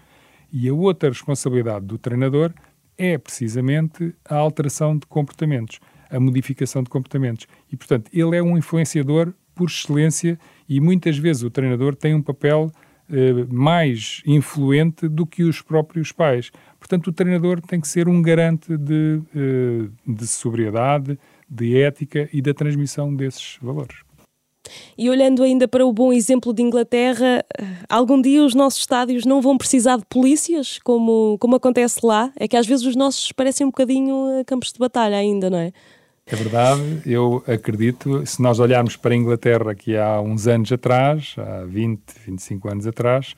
E 0.53 0.69
a 0.69 0.73
outra 0.73 1.09
responsabilidade 1.09 1.87
do 1.87 1.97
treinador 1.97 2.53
é 2.95 3.17
precisamente 3.17 4.13
a 4.23 4.35
alteração 4.35 4.95
de 4.95 5.07
comportamentos, 5.07 5.79
a 6.11 6.19
modificação 6.19 6.83
de 6.83 6.91
comportamentos. 6.91 7.47
E, 7.71 7.75
portanto, 7.75 8.11
ele 8.13 8.37
é 8.37 8.43
um 8.43 8.55
influenciador 8.55 9.33
por 9.55 9.67
excelência 9.67 10.39
e 10.69 10.79
muitas 10.79 11.17
vezes 11.17 11.41
o 11.41 11.49
treinador 11.49 11.95
tem 11.95 12.13
um 12.13 12.21
papel 12.21 12.71
eh, 13.09 13.45
mais 13.51 14.21
influente 14.27 15.07
do 15.07 15.25
que 15.25 15.43
os 15.43 15.59
próprios 15.59 16.11
pais. 16.11 16.51
Portanto, 16.79 17.07
o 17.07 17.13
treinador 17.13 17.59
tem 17.59 17.81
que 17.81 17.87
ser 17.87 18.07
um 18.07 18.21
garante 18.21 18.77
de, 18.77 19.21
eh, 19.35 19.89
de 20.05 20.27
sobriedade, 20.27 21.17
de 21.49 21.81
ética 21.81 22.29
e 22.31 22.41
da 22.41 22.53
transmissão 22.53 23.13
desses 23.13 23.57
valores. 23.59 23.97
E 24.97 25.09
olhando 25.09 25.43
ainda 25.43 25.67
para 25.67 25.85
o 25.85 25.91
bom 25.91 26.13
exemplo 26.13 26.53
de 26.53 26.61
Inglaterra, 26.61 27.43
algum 27.89 28.21
dia 28.21 28.43
os 28.43 28.55
nossos 28.55 28.81
estádios 28.81 29.25
não 29.25 29.41
vão 29.41 29.57
precisar 29.57 29.97
de 29.97 30.05
polícias, 30.05 30.79
como, 30.83 31.37
como 31.39 31.55
acontece 31.55 31.99
lá? 32.03 32.31
É 32.37 32.47
que 32.47 32.57
às 32.57 32.65
vezes 32.65 32.85
os 32.85 32.95
nossos 32.95 33.31
parecem 33.31 33.65
um 33.65 33.69
bocadinho 33.69 34.43
campos 34.45 34.71
de 34.71 34.79
batalha 34.79 35.17
ainda, 35.17 35.49
não 35.49 35.57
é? 35.57 35.71
É 36.25 36.35
verdade, 36.37 37.01
eu 37.05 37.43
acredito, 37.45 38.25
se 38.25 38.41
nós 38.41 38.57
olharmos 38.57 38.95
para 38.95 39.13
a 39.13 39.17
Inglaterra 39.17 39.75
que 39.75 39.97
há 39.97 40.21
uns 40.21 40.47
anos 40.47 40.71
atrás, 40.71 41.35
há 41.37 41.65
20, 41.65 42.01
25 42.25 42.69
anos 42.69 42.87
atrás, 42.87 43.35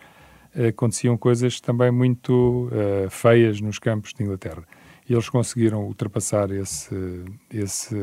aconteciam 0.70 1.18
coisas 1.18 1.60
também 1.60 1.92
muito 1.92 2.70
uh, 2.72 3.10
feias 3.10 3.60
nos 3.60 3.80
campos 3.80 4.14
de 4.14 4.24
Inglaterra. 4.24 4.64
Eles 5.08 5.30
conseguiram 5.30 5.86
ultrapassar 5.86 6.50
esse, 6.52 7.24
esse, 7.52 7.96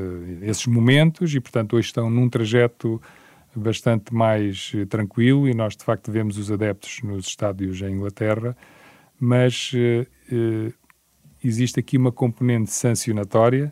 esses 0.43 0.67
momentos 0.67 1.35
e, 1.35 1.41
portanto, 1.41 1.77
hoje 1.77 1.87
estão 1.87 2.09
num 2.09 2.29
trajeto 2.29 3.01
bastante 3.55 4.15
mais 4.15 4.73
eh, 4.75 4.85
tranquilo 4.87 5.49
e 5.49 5.55
nós, 5.55 5.77
de 5.77 5.85
facto, 5.85 6.11
vemos 6.11 6.39
os 6.39 6.51
adeptos 6.51 7.01
nos 7.03 7.27
estádios 7.27 7.81
em 7.83 7.93
Inglaterra, 7.95 8.57
mas 9.21 9.73
eh, 9.75 10.07
eh, 10.31 10.73
existe 11.45 11.79
aqui 11.79 11.97
uma 11.97 12.13
componente 12.13 12.71
sancionatória, 12.71 13.71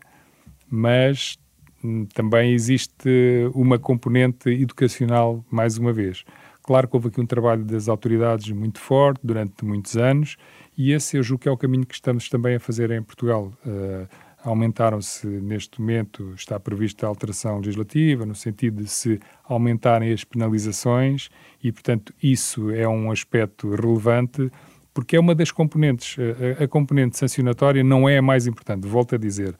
mas 0.69 1.37
hum, 1.83 2.05
também 2.13 2.53
existe 2.53 3.09
uma 3.53 3.79
componente 3.79 4.49
educacional, 4.49 5.43
mais 5.49 5.77
uma 5.77 5.91
vez. 5.91 6.23
Claro 6.61 6.87
que 6.87 6.95
houve 6.95 7.07
aqui 7.07 7.19
um 7.19 7.25
trabalho 7.25 7.65
das 7.65 7.89
autoridades 7.89 8.51
muito 8.51 8.79
forte 8.79 9.21
durante 9.23 9.65
muitos 9.65 9.97
anos 9.97 10.37
e 10.77 10.91
esse 10.91 11.17
eu 11.17 11.23
julgo 11.23 11.43
que 11.43 11.49
é 11.49 11.51
o 11.51 11.57
caminho 11.57 11.85
que 11.85 11.93
estamos 11.93 12.29
também 12.29 12.55
a 12.55 12.59
fazer 12.59 12.91
em 12.91 13.01
Portugal. 13.01 13.51
Uh, 13.65 14.07
aumentaram-se, 14.43 15.27
neste 15.27 15.79
momento, 15.79 16.33
está 16.35 16.59
prevista 16.59 17.05
a 17.05 17.09
alteração 17.09 17.57
legislativa, 17.57 18.25
no 18.25 18.35
sentido 18.35 18.83
de 18.83 18.89
se 18.89 19.19
aumentarem 19.43 20.11
as 20.11 20.23
penalizações, 20.23 21.29
e, 21.63 21.71
portanto, 21.71 22.13
isso 22.21 22.71
é 22.71 22.87
um 22.87 23.11
aspecto 23.11 23.69
relevante, 23.69 24.51
porque 24.93 25.15
é 25.15 25.19
uma 25.19 25.35
das 25.35 25.51
componentes. 25.51 26.17
A, 26.59 26.63
a 26.63 26.67
componente 26.67 27.17
sancionatória 27.17 27.83
não 27.83 28.09
é 28.09 28.17
a 28.17 28.21
mais 28.21 28.47
importante, 28.47 28.87
volto 28.87 29.15
a 29.15 29.17
dizer, 29.17 29.55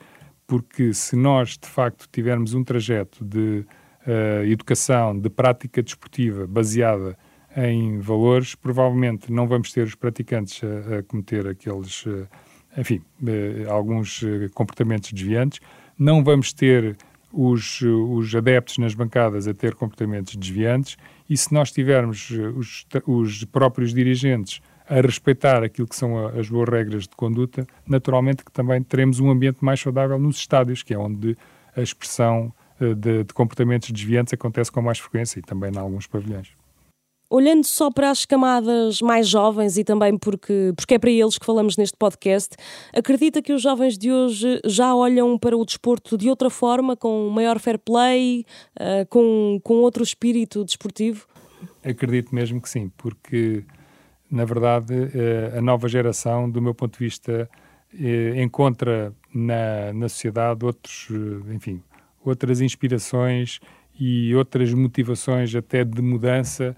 porque 0.47 0.93
se 0.93 1.15
nós, 1.15 1.57
de 1.57 1.67
facto, 1.67 2.07
tivermos 2.11 2.53
um 2.53 2.63
trajeto 2.63 3.23
de 3.23 3.65
uh, 4.07 4.43
educação, 4.45 5.17
de 5.17 5.29
prática 5.29 5.81
desportiva 5.83 6.47
baseada 6.47 7.17
em 7.55 7.99
valores, 7.99 8.55
provavelmente 8.55 9.31
não 9.31 9.47
vamos 9.47 9.71
ter 9.71 9.83
os 9.83 9.95
praticantes 9.95 10.61
a, 10.63 10.99
a 10.99 11.03
cometer 11.03 11.47
aqueles, 11.47 12.05
uh, 12.05 12.27
enfim, 12.77 13.01
uh, 13.21 13.69
alguns 13.69 14.23
comportamentos 14.53 15.11
desviantes, 15.11 15.59
não 15.97 16.23
vamos 16.23 16.53
ter 16.53 16.97
os, 17.31 17.81
os 17.81 18.33
adeptos 18.35 18.77
nas 18.77 18.93
bancadas 18.93 19.47
a 19.47 19.53
ter 19.53 19.75
comportamentos 19.75 20.35
desviantes 20.35 20.97
e 21.29 21.37
se 21.37 21.53
nós 21.53 21.71
tivermos 21.71 22.29
os, 22.55 22.85
os 23.05 23.45
próprios 23.45 23.93
dirigentes 23.93 24.61
a 24.89 24.95
respeitar 24.95 25.63
aquilo 25.63 25.87
que 25.87 25.95
são 25.95 26.27
as 26.27 26.49
boas 26.49 26.67
regras 26.67 27.03
de 27.03 27.15
conduta, 27.15 27.65
naturalmente 27.87 28.43
que 28.43 28.51
também 28.51 28.83
teremos 28.83 29.21
um 29.21 29.29
ambiente 29.29 29.63
mais 29.63 29.79
saudável 29.79 30.19
nos 30.19 30.35
estádios, 30.35 30.83
que 30.83 30.93
é 30.93 30.97
onde 30.97 31.37
a 31.73 31.81
expressão 31.81 32.53
de, 32.77 33.23
de 33.23 33.33
comportamentos 33.33 33.89
desviantes 33.91 34.33
acontece 34.33 34.71
com 34.71 34.81
mais 34.81 34.99
frequência 34.99 35.39
e 35.39 35.41
também 35.41 35.71
em 35.71 35.77
alguns 35.77 36.07
pavilhões. 36.07 36.60
Olhando 37.33 37.63
só 37.63 37.89
para 37.89 38.09
as 38.09 38.25
camadas 38.25 39.01
mais 39.01 39.25
jovens 39.25 39.77
e 39.77 39.85
também 39.85 40.17
porque, 40.17 40.73
porque 40.75 40.95
é 40.95 40.99
para 40.99 41.09
eles 41.09 41.37
que 41.37 41.45
falamos 41.45 41.77
neste 41.77 41.97
podcast, 41.97 42.57
acredita 42.93 43.41
que 43.41 43.53
os 43.53 43.61
jovens 43.61 43.97
de 43.97 44.11
hoje 44.11 44.59
já 44.65 44.93
olham 44.93 45.39
para 45.39 45.55
o 45.55 45.63
desporto 45.63 46.17
de 46.17 46.29
outra 46.29 46.49
forma, 46.49 46.93
com 46.97 47.29
maior 47.29 47.57
fair 47.57 47.79
play, 47.79 48.45
uh, 48.77 49.07
com, 49.07 49.61
com 49.63 49.75
outro 49.75 50.03
espírito 50.03 50.65
desportivo? 50.65 51.25
Acredito 51.81 52.35
mesmo 52.35 52.61
que 52.61 52.67
sim, 52.69 52.91
porque 52.97 53.63
na 54.29 54.43
verdade, 54.43 54.93
uh, 54.93 55.57
a 55.57 55.61
nova 55.61 55.87
geração, 55.87 56.51
do 56.51 56.61
meu 56.61 56.75
ponto 56.75 56.99
de 56.99 57.05
vista, 57.05 57.49
uh, 57.93 58.41
encontra 58.41 59.13
na, 59.33 59.93
na 59.93 60.09
sociedade 60.09 60.65
outros, 60.65 61.07
enfim, 61.49 61.81
outras 62.25 62.59
inspirações 62.59 63.61
e 63.97 64.35
outras 64.35 64.73
motivações 64.73 65.55
até 65.55 65.85
de 65.85 66.01
mudança 66.01 66.75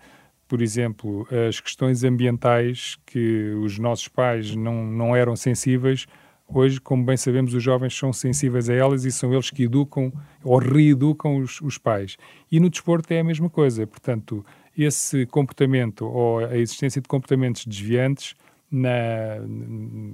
por 0.53 0.61
exemplo, 0.61 1.27
as 1.49 1.59
questões 1.59 2.03
ambientais 2.03 2.95
que 3.07 3.55
os 3.63 3.79
nossos 3.79 4.07
pais 4.07 4.55
não, 4.55 4.85
não 4.85 5.15
eram 5.15 5.35
sensíveis, 5.35 6.05
hoje, 6.47 6.79
como 6.79 7.03
bem 7.03 7.17
sabemos, 7.17 7.55
os 7.55 7.63
jovens 7.63 7.97
são 7.97 8.13
sensíveis 8.13 8.69
a 8.69 8.73
elas 8.75 9.03
e 9.03 9.11
são 9.11 9.33
eles 9.33 9.49
que 9.49 9.63
educam 9.63 10.13
ou 10.43 10.59
reeducam 10.59 11.37
os, 11.37 11.59
os 11.59 11.79
pais. 11.79 12.17
E 12.51 12.59
no 12.59 12.69
desporto 12.69 13.11
é 13.11 13.21
a 13.21 13.23
mesma 13.23 13.49
coisa, 13.49 13.87
portanto, 13.87 14.45
esse 14.77 15.25
comportamento 15.25 16.05
ou 16.05 16.45
a 16.45 16.55
existência 16.55 17.01
de 17.01 17.07
comportamentos 17.07 17.65
desviantes 17.65 18.35
na, 18.69 19.39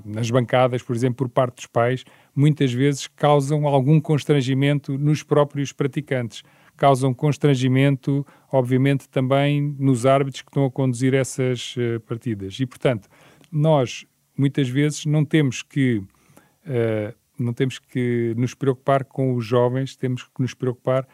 nas 0.05 0.31
bancadas, 0.31 0.81
por 0.81 0.95
exemplo, 0.95 1.27
por 1.27 1.29
parte 1.29 1.55
dos 1.57 1.65
pais, 1.65 2.05
muitas 2.33 2.71
vezes 2.71 3.07
causam 3.07 3.67
algum 3.67 3.99
constrangimento 3.99 4.97
nos 4.97 5.21
próprios 5.21 5.73
praticantes 5.73 6.43
causam 6.79 7.13
constrangimento, 7.13 8.25
obviamente, 8.49 9.09
também 9.09 9.75
nos 9.77 10.05
árbitros 10.05 10.41
que 10.41 10.49
estão 10.49 10.63
a 10.63 10.71
conduzir 10.71 11.13
essas 11.13 11.75
uh, 11.75 11.99
partidas. 12.07 12.57
E, 12.57 12.65
portanto, 12.65 13.09
nós 13.51 14.05
muitas 14.35 14.69
vezes 14.69 15.05
não 15.05 15.25
temos 15.25 15.61
que 15.61 15.97
uh, 15.97 17.13
não 17.37 17.53
temos 17.53 17.79
que 17.79 18.33
nos 18.37 18.53
preocupar 18.53 19.03
com 19.03 19.33
os 19.35 19.45
jovens, 19.45 19.95
temos 19.95 20.23
que 20.23 20.41
nos 20.41 20.53
preocupar 20.53 21.07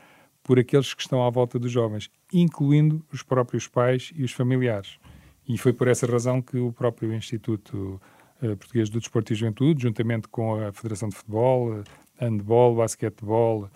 por 0.44 0.60
aqueles 0.60 0.94
que 0.94 1.02
estão 1.02 1.24
à 1.24 1.30
volta 1.30 1.58
dos 1.58 1.72
jovens, 1.72 2.10
incluindo 2.32 3.04
os 3.12 3.24
próprios 3.24 3.68
pais 3.68 4.12
e 4.16 4.24
os 4.24 4.32
familiares. 4.32 5.00
E 5.48 5.58
foi 5.58 5.74
por 5.74 5.88
essa 5.88 6.06
razão 6.06 6.42
que 6.42 6.58
o 6.58 6.72
próprio 6.72 7.14
Instituto 7.14 8.00
uh, 8.42 8.56
Português 8.58 8.90
do 8.90 9.00
Desporto 9.00 9.34
e 9.34 9.36
Juventude, 9.36 9.82
juntamente 9.82 10.28
com 10.28 10.56
a 10.64 10.72
Federação 10.72 11.10
de 11.10 11.16
Futebol, 11.16 11.84
Handball, 12.20 12.76
Basquetebol, 12.76 13.70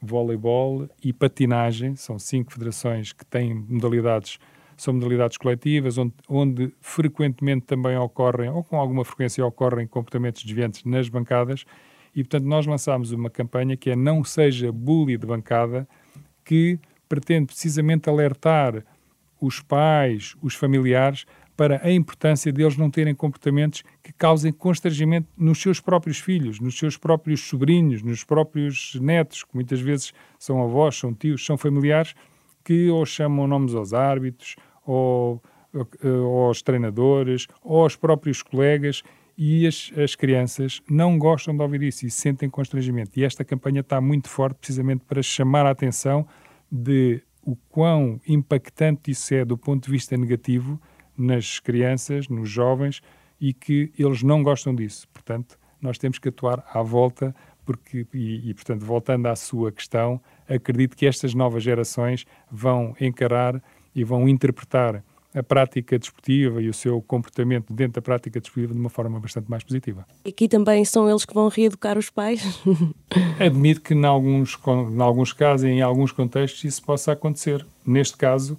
voleibol 0.00 0.88
e 1.02 1.12
patinagem. 1.12 1.94
São 1.96 2.18
cinco 2.18 2.52
federações 2.52 3.12
que 3.12 3.24
têm 3.24 3.54
modalidades, 3.54 4.38
são 4.76 4.94
modalidades 4.94 5.36
coletivas, 5.36 5.98
onde, 5.98 6.14
onde 6.28 6.74
frequentemente 6.80 7.66
também 7.66 7.96
ocorrem, 7.96 8.48
ou 8.50 8.64
com 8.64 8.76
alguma 8.76 9.04
frequência 9.04 9.44
ocorrem 9.44 9.86
comportamentos 9.86 10.42
desviantes 10.42 10.84
nas 10.84 11.08
bancadas. 11.08 11.64
E, 12.14 12.24
portanto, 12.24 12.44
nós 12.44 12.66
lançámos 12.66 13.12
uma 13.12 13.30
campanha 13.30 13.76
que 13.76 13.90
é 13.90 13.96
Não 13.96 14.24
Seja 14.24 14.72
Bully 14.72 15.16
de 15.16 15.26
Bancada, 15.26 15.88
que 16.44 16.78
pretende 17.08 17.46
precisamente 17.46 18.08
alertar 18.08 18.84
os 19.40 19.60
pais, 19.60 20.36
os 20.42 20.54
familiares, 20.54 21.24
para 21.60 21.78
a 21.86 21.92
importância 21.92 22.50
deles 22.50 22.78
não 22.78 22.90
terem 22.90 23.14
comportamentos 23.14 23.82
que 24.02 24.14
causem 24.14 24.50
constrangimento 24.50 25.28
nos 25.36 25.60
seus 25.60 25.78
próprios 25.78 26.18
filhos, 26.18 26.58
nos 26.58 26.78
seus 26.78 26.96
próprios 26.96 27.42
sobrinhos, 27.42 28.00
nos 28.02 28.24
próprios 28.24 28.94
netos, 28.98 29.44
que 29.44 29.54
muitas 29.54 29.78
vezes 29.78 30.14
são 30.38 30.62
avós, 30.62 30.96
são 30.96 31.12
tios, 31.12 31.44
são 31.44 31.58
familiares, 31.58 32.14
que 32.64 32.88
ou 32.88 33.04
chamam 33.04 33.46
nomes 33.46 33.74
aos 33.74 33.92
árbitros, 33.92 34.56
ou, 34.86 35.42
ou 36.02 36.46
aos 36.46 36.62
treinadores, 36.62 37.46
ou 37.62 37.82
aos 37.82 37.94
próprios 37.94 38.42
colegas, 38.42 39.02
e 39.36 39.66
as, 39.66 39.92
as 40.02 40.14
crianças 40.14 40.80
não 40.88 41.18
gostam 41.18 41.54
de 41.54 41.62
ouvir 41.62 41.82
isso 41.82 42.06
e 42.06 42.10
sentem 42.10 42.48
constrangimento. 42.48 43.20
E 43.20 43.22
esta 43.22 43.44
campanha 43.44 43.80
está 43.80 44.00
muito 44.00 44.30
forte 44.30 44.56
precisamente 44.60 45.04
para 45.06 45.22
chamar 45.22 45.66
a 45.66 45.72
atenção 45.72 46.26
de 46.72 47.22
o 47.44 47.54
quão 47.68 48.18
impactante 48.26 49.10
isso 49.10 49.34
é 49.34 49.44
do 49.44 49.58
ponto 49.58 49.84
de 49.84 49.90
vista 49.90 50.16
negativo 50.16 50.80
nas 51.20 51.60
crianças, 51.60 52.28
nos 52.28 52.48
jovens, 52.48 53.02
e 53.40 53.52
que 53.52 53.92
eles 53.98 54.22
não 54.22 54.42
gostam 54.42 54.74
disso. 54.74 55.06
Portanto, 55.12 55.58
nós 55.80 55.98
temos 55.98 56.18
que 56.18 56.28
atuar 56.28 56.64
à 56.72 56.82
volta, 56.82 57.34
porque, 57.64 58.06
e, 58.12 58.50
e, 58.50 58.54
portanto, 58.54 58.84
voltando 58.84 59.26
à 59.26 59.36
sua 59.36 59.72
questão, 59.72 60.20
acredito 60.48 60.96
que 60.96 61.06
estas 61.06 61.34
novas 61.34 61.62
gerações 61.62 62.26
vão 62.50 62.94
encarar 63.00 63.62
e 63.94 64.04
vão 64.04 64.28
interpretar 64.28 65.02
a 65.32 65.42
prática 65.42 65.98
desportiva 65.98 66.60
e 66.60 66.68
o 66.68 66.74
seu 66.74 67.00
comportamento 67.02 67.72
dentro 67.72 67.94
da 67.94 68.02
prática 68.02 68.40
desportiva 68.40 68.74
de 68.74 68.80
uma 68.80 68.90
forma 68.90 69.18
bastante 69.20 69.48
mais 69.48 69.62
positiva. 69.62 70.04
Aqui 70.26 70.48
também 70.48 70.84
são 70.84 71.08
eles 71.08 71.24
que 71.24 71.32
vão 71.32 71.48
reeducar 71.48 71.96
os 71.96 72.10
pais? 72.10 72.42
Admito 73.38 73.80
que, 73.80 73.94
em 73.94 74.04
alguns, 74.04 74.58
em 74.66 75.00
alguns 75.00 75.32
casos 75.32 75.64
e 75.64 75.70
em 75.70 75.82
alguns 75.82 76.10
contextos, 76.10 76.64
isso 76.64 76.82
possa 76.82 77.12
acontecer. 77.12 77.64
Neste 77.86 78.16
caso, 78.16 78.58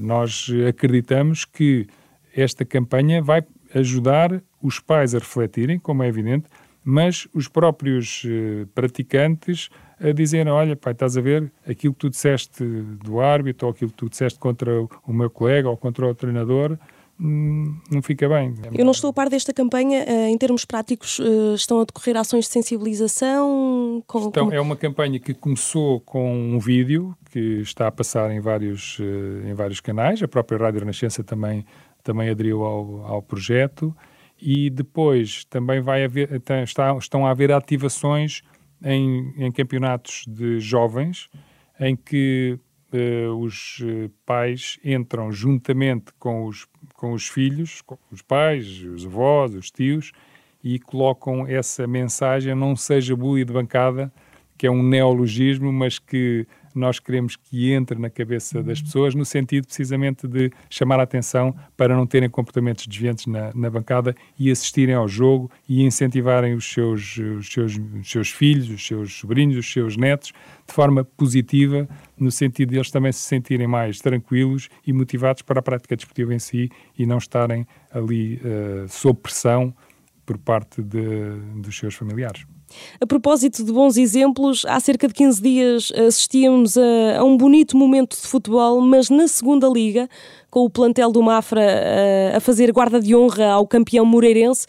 nós 0.00 0.48
acreditamos 0.68 1.44
que 1.44 1.86
esta 2.34 2.64
campanha 2.64 3.22
vai 3.22 3.42
ajudar 3.74 4.42
os 4.62 4.80
pais 4.80 5.14
a 5.14 5.18
refletirem, 5.18 5.78
como 5.78 6.02
é 6.02 6.08
evidente, 6.08 6.46
mas 6.84 7.28
os 7.34 7.48
próprios 7.48 8.22
eh, 8.26 8.66
praticantes 8.74 9.68
a 10.00 10.10
dizerem: 10.12 10.52
Olha, 10.52 10.74
pai, 10.74 10.92
estás 10.92 11.16
a 11.16 11.20
ver 11.20 11.52
aquilo 11.68 11.92
que 11.92 12.00
tu 12.00 12.10
disseste 12.10 12.64
do 13.04 13.20
árbitro, 13.20 13.66
ou 13.66 13.72
aquilo 13.72 13.90
que 13.90 13.96
tu 13.96 14.08
disseste 14.08 14.38
contra 14.38 14.70
o 15.06 15.12
meu 15.12 15.28
colega 15.28 15.68
ou 15.68 15.76
contra 15.76 16.06
o 16.06 16.14
treinador, 16.14 16.78
não 17.18 18.00
fica 18.00 18.28
bem. 18.28 18.54
Eu 18.72 18.84
não 18.84 18.92
estou 18.92 19.10
a 19.10 19.12
par 19.12 19.28
desta 19.28 19.52
campanha. 19.52 20.04
Eh, 20.06 20.28
em 20.28 20.38
termos 20.38 20.64
práticos, 20.64 21.18
eh, 21.20 21.54
estão 21.54 21.80
a 21.80 21.84
decorrer 21.84 22.16
ações 22.16 22.44
de 22.44 22.52
sensibilização? 22.52 24.02
Com, 24.06 24.28
então. 24.28 24.52
É 24.52 24.60
uma 24.60 24.76
campanha 24.76 25.18
que 25.18 25.34
começou 25.34 26.00
com 26.00 26.32
um 26.32 26.58
vídeo 26.60 27.16
que 27.32 27.60
está 27.60 27.88
a 27.88 27.92
passar 27.92 28.30
em 28.30 28.40
vários, 28.40 28.98
eh, 29.00 29.50
em 29.50 29.54
vários 29.54 29.80
canais. 29.80 30.22
A 30.22 30.28
própria 30.28 30.58
Rádio 30.58 30.80
Renascença 30.80 31.24
também, 31.24 31.66
também 32.04 32.28
aderiu 32.28 32.62
ao, 32.62 33.04
ao 33.04 33.22
projeto. 33.22 33.94
E 34.40 34.70
depois 34.70 35.44
também 35.46 35.80
vai 35.80 36.04
haver, 36.04 36.40
está, 36.62 36.94
estão 36.94 37.26
a 37.26 37.30
haver 37.30 37.50
ativações 37.50 38.42
em, 38.80 39.34
em 39.36 39.50
campeonatos 39.50 40.24
de 40.28 40.60
jovens 40.60 41.28
em 41.80 41.96
que 41.96 42.58
uh, 42.92 43.34
os 43.36 43.78
pais 44.24 44.78
entram 44.84 45.30
juntamente 45.30 46.12
com 46.18 46.46
os 46.46 46.66
com 46.98 47.12
os 47.12 47.28
filhos, 47.28 47.80
com 47.80 47.96
os 48.10 48.22
pais, 48.22 48.82
os 48.82 49.06
avós, 49.06 49.54
os 49.54 49.70
tios, 49.70 50.10
e 50.62 50.80
colocam 50.80 51.46
essa 51.46 51.86
mensagem, 51.86 52.54
não 52.56 52.74
seja 52.74 53.14
bully 53.14 53.44
de 53.44 53.52
bancada, 53.52 54.12
que 54.58 54.66
é 54.66 54.70
um 54.70 54.82
neologismo, 54.82 55.72
mas 55.72 56.00
que 56.00 56.44
nós 56.74 56.98
queremos 56.98 57.36
que 57.36 57.72
entre 57.72 57.98
na 57.98 58.10
cabeça 58.10 58.62
das 58.62 58.80
pessoas, 58.80 59.14
no 59.14 59.24
sentido 59.24 59.66
precisamente 59.66 60.26
de 60.26 60.50
chamar 60.68 61.00
a 61.00 61.02
atenção 61.02 61.54
para 61.76 61.96
não 61.96 62.06
terem 62.06 62.28
comportamentos 62.28 62.86
desviantes 62.86 63.26
na, 63.26 63.52
na 63.54 63.70
bancada 63.70 64.14
e 64.38 64.50
assistirem 64.50 64.94
ao 64.94 65.08
jogo 65.08 65.50
e 65.68 65.82
incentivarem 65.82 66.54
os 66.54 66.64
seus, 66.70 67.16
os, 67.18 67.52
seus, 67.52 67.76
os 67.76 68.10
seus 68.10 68.30
filhos, 68.30 68.70
os 68.70 68.86
seus 68.86 69.12
sobrinhos, 69.14 69.56
os 69.56 69.70
seus 69.70 69.96
netos, 69.96 70.32
de 70.66 70.74
forma 70.74 71.04
positiva, 71.04 71.88
no 72.16 72.30
sentido 72.30 72.70
de 72.70 72.76
eles 72.76 72.90
também 72.90 73.12
se 73.12 73.20
sentirem 73.20 73.66
mais 73.66 74.00
tranquilos 74.00 74.68
e 74.86 74.92
motivados 74.92 75.42
para 75.42 75.60
a 75.60 75.62
prática 75.62 75.96
desportiva 75.96 76.34
em 76.34 76.38
si 76.38 76.70
e 76.98 77.06
não 77.06 77.18
estarem 77.18 77.66
ali 77.90 78.36
uh, 78.36 78.88
sob 78.88 79.20
pressão 79.20 79.74
por 80.26 80.36
parte 80.36 80.82
de, 80.82 81.00
dos 81.56 81.76
seus 81.76 81.94
familiares. 81.94 82.44
A 83.00 83.06
propósito 83.06 83.64
de 83.64 83.72
bons 83.72 83.96
exemplos, 83.96 84.64
há 84.66 84.78
cerca 84.80 85.08
de 85.08 85.14
15 85.14 85.42
dias 85.42 85.92
assistíamos 85.92 86.76
a, 86.76 87.18
a, 87.18 87.24
um 87.24 87.36
bonito 87.36 87.76
momento 87.76 88.16
de 88.20 88.26
futebol, 88.26 88.80
mas 88.80 89.10
na 89.10 89.28
segunda 89.28 89.68
liga, 89.68 90.08
com 90.50 90.60
o 90.64 90.70
plantel 90.70 91.10
do 91.10 91.22
Mafra 91.22 91.62
a, 92.34 92.36
a 92.36 92.40
fazer 92.40 92.72
guarda 92.72 93.00
de 93.00 93.14
honra 93.14 93.46
ao 93.50 93.66
campeão 93.66 94.04
moreirense. 94.04 94.66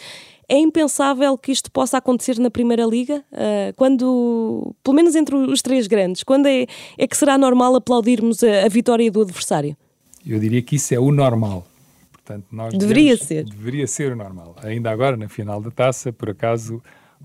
É 0.48 0.58
impensável 0.58 1.38
que 1.38 1.52
isto 1.52 1.72
possa 1.72 2.00
acontecer 2.00 2.40
na 2.40 2.50
Primeira 2.50 2.84
Liga, 2.84 3.24
uh, 3.32 3.72
quando, 3.76 4.76
pelo 4.84 4.96
menos 4.96 5.16
entre 5.16 5.36
os 5.36 5.62
três 5.62 5.86
grandes, 5.86 6.24
quando 6.24 6.48
é, 6.48 6.66
é 6.98 7.08
que 7.08 7.16
será 7.16 7.38
normal 7.38 7.76
aplaudirmos 7.76 8.44
a, 8.44 8.66
a, 8.66 8.68
vitória 8.68 9.12
do 9.12 9.22
adversário? 9.22 9.78
Eu 10.26 10.40
diria 10.40 10.60
que 10.64 10.78
isso 10.78 10.92
é 10.92 11.00
o 11.00 11.12
normal. 11.12 11.68
Portanto, 12.12 12.48
nós 12.52 12.74
deveria 12.74 13.16
ser. 13.16 13.44
Deveria 13.44 13.86
ser 13.86 14.12
o 14.12 14.16
normal. 14.16 14.56
Ainda 14.64 14.90
agora, 14.90 15.16
na 15.16 15.30
final 15.30 15.62
da 15.62 15.70
taça, 15.70 16.12
por 16.12 16.32
acaso, 16.32 16.82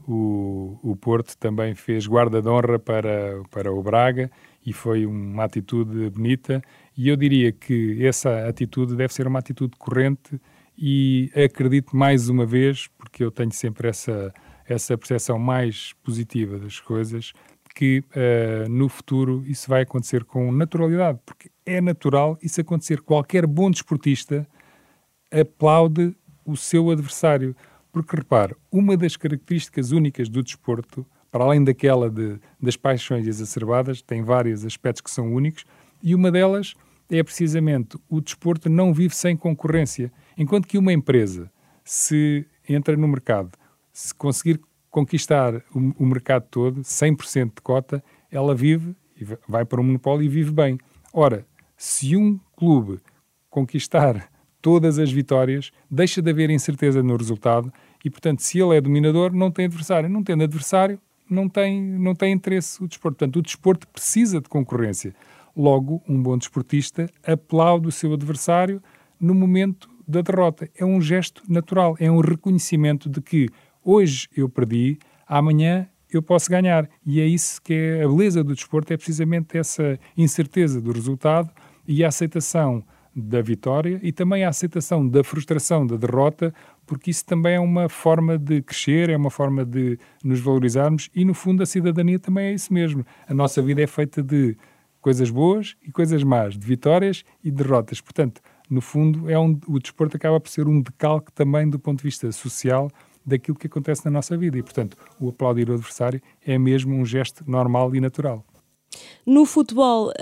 o, 0.06 0.78
o 0.82 0.96
Porto 0.96 1.36
também 1.36 1.74
fez 1.74 2.06
guarda 2.06 2.42
de 2.42 2.48
honra 2.48 2.78
para, 2.78 3.42
para 3.50 3.72
o 3.72 3.82
Braga 3.82 4.30
e 4.64 4.72
foi 4.72 5.06
uma 5.06 5.44
atitude 5.44 6.10
bonita. 6.10 6.62
E 6.96 7.08
eu 7.08 7.16
diria 7.16 7.52
que 7.52 8.04
essa 8.04 8.48
atitude 8.48 8.96
deve 8.96 9.12
ser 9.12 9.26
uma 9.26 9.38
atitude 9.38 9.76
corrente 9.78 10.40
e 10.76 11.30
acredito 11.34 11.96
mais 11.96 12.28
uma 12.28 12.44
vez, 12.44 12.88
porque 12.98 13.22
eu 13.22 13.30
tenho 13.30 13.52
sempre 13.52 13.88
essa, 13.88 14.32
essa 14.66 14.96
percepção 14.98 15.38
mais 15.38 15.92
positiva 16.02 16.58
das 16.58 16.80
coisas, 16.80 17.32
que 17.74 18.04
uh, 18.10 18.68
no 18.68 18.88
futuro 18.88 19.44
isso 19.46 19.68
vai 19.68 19.82
acontecer 19.82 20.24
com 20.24 20.52
naturalidade, 20.52 21.18
porque 21.26 21.50
é 21.66 21.80
natural 21.80 22.38
isso 22.42 22.60
acontecer. 22.60 23.00
Qualquer 23.00 23.46
bom 23.46 23.70
desportista 23.70 24.46
aplaude 25.30 26.14
o 26.44 26.56
seu 26.56 26.90
adversário. 26.90 27.56
Porque, 27.94 28.16
repare, 28.16 28.56
uma 28.72 28.96
das 28.96 29.16
características 29.16 29.92
únicas 29.92 30.28
do 30.28 30.42
desporto, 30.42 31.06
para 31.30 31.44
além 31.44 31.62
daquela 31.62 32.10
de, 32.10 32.40
das 32.60 32.76
paixões 32.76 33.24
exacerbadas, 33.24 34.02
tem 34.02 34.20
vários 34.20 34.64
aspectos 34.64 35.00
que 35.00 35.10
são 35.12 35.32
únicos, 35.32 35.64
e 36.02 36.12
uma 36.12 36.28
delas 36.28 36.74
é 37.08 37.22
precisamente 37.22 37.96
o 38.08 38.20
desporto 38.20 38.68
não 38.68 38.92
vive 38.92 39.14
sem 39.14 39.36
concorrência. 39.36 40.12
Enquanto 40.36 40.66
que 40.66 40.76
uma 40.76 40.92
empresa, 40.92 41.48
se 41.84 42.44
entra 42.68 42.96
no 42.96 43.06
mercado, 43.06 43.52
se 43.92 44.12
conseguir 44.12 44.60
conquistar 44.90 45.62
o, 45.72 46.02
o 46.02 46.04
mercado 46.04 46.48
todo, 46.50 46.80
100% 46.80 47.54
de 47.54 47.62
cota, 47.62 48.02
ela 48.28 48.56
vive, 48.56 48.96
vai 49.46 49.64
para 49.64 49.80
um 49.80 49.84
monopólio 49.84 50.24
e 50.24 50.28
vive 50.28 50.50
bem. 50.50 50.80
Ora, 51.12 51.46
se 51.76 52.16
um 52.16 52.40
clube 52.56 52.98
conquistar 53.48 54.28
todas 54.64 54.98
as 54.98 55.12
vitórias, 55.12 55.70
deixa 55.90 56.22
de 56.22 56.30
haver 56.30 56.48
incerteza 56.48 57.02
no 57.02 57.18
resultado 57.18 57.70
e, 58.02 58.08
portanto, 58.08 58.40
se 58.40 58.58
ele 58.58 58.74
é 58.74 58.80
dominador, 58.80 59.30
não 59.30 59.50
tem 59.50 59.66
adversário. 59.66 60.08
Não 60.08 60.24
tendo 60.24 60.42
adversário, 60.42 60.98
não 61.28 61.50
tem, 61.50 61.82
não 61.82 62.14
tem 62.14 62.32
interesse 62.32 62.82
o 62.82 62.88
desporto. 62.88 63.18
Portanto, 63.18 63.36
o 63.36 63.42
desporto 63.42 63.86
precisa 63.88 64.40
de 64.40 64.48
concorrência. 64.48 65.14
Logo, 65.54 66.02
um 66.08 66.22
bom 66.22 66.38
desportista 66.38 67.10
aplaude 67.26 67.88
o 67.88 67.92
seu 67.92 68.14
adversário 68.14 68.82
no 69.20 69.34
momento 69.34 69.86
da 70.08 70.22
derrota. 70.22 70.66
É 70.74 70.82
um 70.82 70.98
gesto 70.98 71.42
natural, 71.46 71.94
é 72.00 72.10
um 72.10 72.20
reconhecimento 72.20 73.10
de 73.10 73.20
que 73.20 73.50
hoje 73.84 74.28
eu 74.34 74.48
perdi, 74.48 74.98
amanhã 75.28 75.86
eu 76.10 76.22
posso 76.22 76.48
ganhar. 76.48 76.88
E 77.04 77.20
é 77.20 77.26
isso 77.26 77.60
que 77.60 77.74
é 77.74 78.02
a 78.02 78.08
beleza 78.08 78.42
do 78.42 78.54
desporto, 78.54 78.94
é 78.94 78.96
precisamente 78.96 79.58
essa 79.58 80.00
incerteza 80.16 80.80
do 80.80 80.90
resultado 80.90 81.50
e 81.86 82.02
a 82.02 82.08
aceitação 82.08 82.82
da 83.14 83.40
vitória 83.40 84.00
e 84.02 84.12
também 84.12 84.44
a 84.44 84.48
aceitação 84.48 85.06
da 85.06 85.22
frustração 85.22 85.86
da 85.86 85.96
derrota, 85.96 86.52
porque 86.86 87.10
isso 87.10 87.24
também 87.24 87.54
é 87.54 87.60
uma 87.60 87.88
forma 87.88 88.36
de 88.36 88.60
crescer, 88.62 89.08
é 89.10 89.16
uma 89.16 89.30
forma 89.30 89.64
de 89.64 89.98
nos 90.22 90.40
valorizarmos 90.40 91.08
e, 91.14 91.24
no 91.24 91.34
fundo, 91.34 91.62
a 91.62 91.66
cidadania 91.66 92.18
também 92.18 92.46
é 92.46 92.52
isso 92.52 92.72
mesmo. 92.72 93.04
A 93.28 93.34
nossa 93.34 93.62
vida 93.62 93.82
é 93.82 93.86
feita 93.86 94.22
de 94.22 94.56
coisas 95.00 95.30
boas 95.30 95.76
e 95.82 95.92
coisas 95.92 96.24
más, 96.24 96.58
de 96.58 96.66
vitórias 96.66 97.24
e 97.42 97.50
derrotas. 97.50 98.00
Portanto, 98.00 98.40
no 98.68 98.80
fundo, 98.80 99.30
é 99.30 99.38
um, 99.38 99.58
o 99.68 99.78
desporto 99.78 100.16
acaba 100.16 100.40
por 100.40 100.48
ser 100.48 100.66
um 100.66 100.80
decalque 100.80 101.30
também 101.32 101.68
do 101.68 101.78
ponto 101.78 101.98
de 101.98 102.04
vista 102.04 102.32
social 102.32 102.90
daquilo 103.24 103.56
que 103.56 103.66
acontece 103.66 104.04
na 104.04 104.10
nossa 104.10 104.36
vida. 104.36 104.58
E, 104.58 104.62
portanto, 104.62 104.96
o 105.20 105.28
aplaudir 105.28 105.68
o 105.70 105.74
adversário 105.74 106.20
é 106.44 106.58
mesmo 106.58 106.94
um 106.94 107.04
gesto 107.04 107.44
normal 107.46 107.94
e 107.94 108.00
natural. 108.00 108.44
No 109.26 109.46
futebol, 109.46 110.12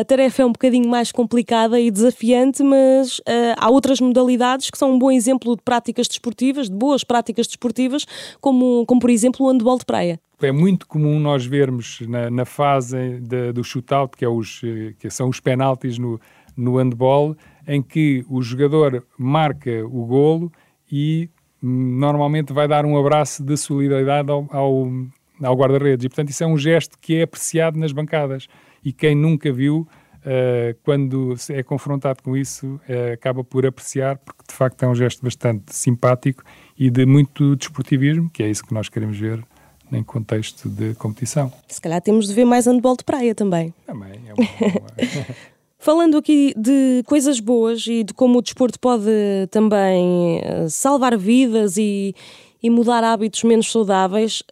a 0.00 0.04
tarefa 0.04 0.42
é 0.42 0.46
um 0.46 0.52
bocadinho 0.52 0.88
mais 0.88 1.10
complicada 1.10 1.80
e 1.80 1.90
desafiante, 1.90 2.62
mas 2.62 3.18
uh, 3.20 3.56
há 3.56 3.70
outras 3.70 3.98
modalidades 3.98 4.70
que 4.70 4.76
são 4.76 4.92
um 4.92 4.98
bom 4.98 5.10
exemplo 5.10 5.56
de 5.56 5.62
práticas 5.62 6.06
desportivas, 6.06 6.68
de 6.68 6.76
boas 6.76 7.02
práticas 7.02 7.46
desportivas, 7.46 8.04
como, 8.40 8.84
como 8.86 9.00
por 9.00 9.08
exemplo 9.08 9.46
o 9.46 9.50
handball 9.50 9.78
de 9.78 9.86
praia. 9.86 10.20
É 10.42 10.52
muito 10.52 10.86
comum 10.86 11.20
nós 11.20 11.46
vermos 11.46 12.00
na, 12.02 12.28
na 12.28 12.44
fase 12.44 13.20
de, 13.20 13.52
do 13.52 13.62
shootout, 13.62 14.16
que, 14.16 14.24
é 14.24 14.28
os, 14.28 14.60
eh, 14.64 14.92
que 14.98 15.08
são 15.08 15.28
os 15.28 15.38
penaltis 15.38 15.98
no, 15.98 16.20
no 16.56 16.76
handball, 16.76 17.36
em 17.66 17.80
que 17.80 18.24
o 18.28 18.42
jogador 18.42 19.06
marca 19.16 19.70
o 19.86 20.04
golo 20.04 20.52
e 20.90 21.30
hum, 21.62 21.96
normalmente 21.98 22.52
vai 22.52 22.66
dar 22.66 22.84
um 22.84 22.98
abraço 22.98 23.42
de 23.44 23.56
solidariedade 23.56 24.30
ao, 24.30 24.46
ao 24.50 24.90
ao 25.40 25.54
guarda-redes. 25.56 26.04
E, 26.04 26.08
portanto, 26.08 26.30
isso 26.30 26.42
é 26.42 26.46
um 26.46 26.58
gesto 26.58 26.98
que 26.98 27.16
é 27.16 27.22
apreciado 27.22 27.78
nas 27.78 27.92
bancadas. 27.92 28.48
E 28.84 28.92
quem 28.92 29.14
nunca 29.14 29.52
viu, 29.52 29.86
uh, 30.18 30.76
quando 30.82 31.34
é 31.50 31.62
confrontado 31.62 32.22
com 32.22 32.36
isso, 32.36 32.80
uh, 32.88 33.12
acaba 33.12 33.44
por 33.44 33.64
apreciar, 33.64 34.18
porque 34.18 34.42
de 34.48 34.54
facto 34.54 34.82
é 34.82 34.88
um 34.88 34.94
gesto 34.94 35.22
bastante 35.22 35.74
simpático 35.74 36.42
e 36.78 36.90
de 36.90 37.06
muito 37.06 37.56
desportivismo, 37.56 38.28
que 38.30 38.42
é 38.42 38.50
isso 38.50 38.64
que 38.64 38.74
nós 38.74 38.88
queremos 38.88 39.18
ver 39.18 39.44
em 39.92 40.02
contexto 40.02 40.68
de 40.68 40.94
competição. 40.94 41.52
Se 41.68 41.80
calhar 41.80 42.00
temos 42.00 42.26
de 42.26 42.34
ver 42.34 42.44
mais 42.44 42.66
handball 42.66 42.96
de 42.96 43.04
praia 43.04 43.34
também. 43.34 43.74
Também, 43.86 44.20
é 44.26 44.32
uma... 44.32 45.26
Falando 45.82 46.16
aqui 46.16 46.54
de 46.56 47.02
coisas 47.06 47.40
boas 47.40 47.84
e 47.88 48.04
de 48.04 48.14
como 48.14 48.38
o 48.38 48.42
desporto 48.42 48.78
pode 48.78 49.10
também 49.50 50.38
eh, 50.38 50.68
salvar 50.68 51.18
vidas 51.18 51.76
e, 51.76 52.14
e 52.62 52.70
mudar 52.70 53.02
hábitos 53.02 53.42
menos 53.42 53.70
saudáveis, 53.72 54.44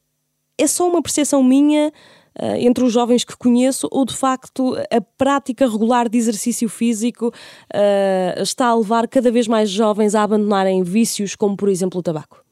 é 0.61 0.67
só 0.67 0.89
uma 0.89 1.03
percepção 1.03 1.43
minha 1.43 1.93
uh, 2.41 2.55
entre 2.57 2.85
os 2.85 2.93
jovens 2.93 3.25
que 3.25 3.37
conheço 3.37 3.89
ou 3.91 4.05
de 4.05 4.15
facto 4.17 4.77
a 4.91 5.01
prática 5.01 5.69
regular 5.69 6.09
de 6.09 6.19
exercício 6.19 6.69
físico 6.69 7.29
uh, 7.29 8.43
está 8.43 8.67
a 8.67 8.77
levar 8.77 9.09
cada 9.09 9.31
vez 9.31 9.49
mais 9.49 9.71
jovens 9.71 10.15
a 10.15 10.23
abandonarem 10.23 10.83
vícios 10.83 11.35
como, 11.35 11.57
por 11.57 11.69
exemplo, 11.69 12.01
o 12.01 12.03
tabaco? 12.03 12.45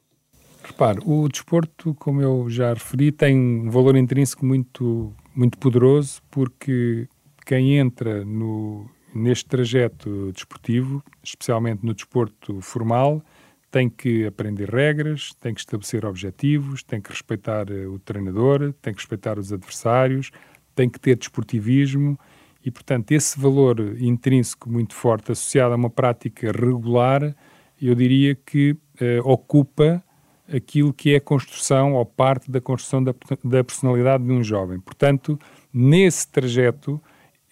Repare, 0.63 0.99
o 1.05 1.27
desporto, 1.27 1.95
como 1.95 2.21
eu 2.21 2.49
já 2.49 2.73
referi, 2.73 3.11
tem 3.11 3.35
um 3.35 3.69
valor 3.71 3.95
intrínseco 3.95 4.45
muito, 4.45 5.13
muito 5.35 5.57
poderoso 5.57 6.21
porque 6.29 7.07
quem 7.45 7.77
entra 7.77 8.23
no, 8.23 8.85
neste 9.13 9.45
trajeto 9.45 10.31
desportivo, 10.31 11.03
especialmente 11.23 11.83
no 11.83 11.93
desporto 11.93 12.61
formal, 12.61 13.23
tem 13.71 13.89
que 13.89 14.25
aprender 14.25 14.69
regras, 14.69 15.33
tem 15.39 15.53
que 15.53 15.59
estabelecer 15.59 16.05
objetivos, 16.05 16.83
tem 16.83 17.01
que 17.01 17.09
respeitar 17.09 17.69
uh, 17.69 17.93
o 17.93 17.99
treinador, 17.99 18.73
tem 18.81 18.93
que 18.93 18.99
respeitar 18.99 19.37
os 19.37 19.53
adversários, 19.53 20.31
tem 20.75 20.89
que 20.89 20.99
ter 20.99 21.15
desportivismo 21.15 22.19
e, 22.65 22.71
portanto, 22.71 23.11
esse 23.11 23.39
valor 23.39 23.79
intrínseco 23.99 24.69
muito 24.69 24.93
forte 24.93 25.31
associado 25.31 25.73
a 25.73 25.77
uma 25.77 25.89
prática 25.89 26.51
regular, 26.51 27.35
eu 27.81 27.95
diria 27.95 28.35
que 28.35 28.71
uh, 28.71 29.29
ocupa 29.29 30.03
aquilo 30.51 30.91
que 30.91 31.13
é 31.13 31.17
a 31.17 31.21
construção 31.21 31.93
ou 31.93 32.05
parte 32.05 32.49
da 32.49 32.59
construção 32.59 33.03
da, 33.03 33.13
da 33.43 33.63
personalidade 33.63 34.23
de 34.23 34.31
um 34.31 34.43
jovem. 34.43 34.79
Portanto, 34.79 35.39
nesse 35.71 36.27
trajeto, 36.27 36.99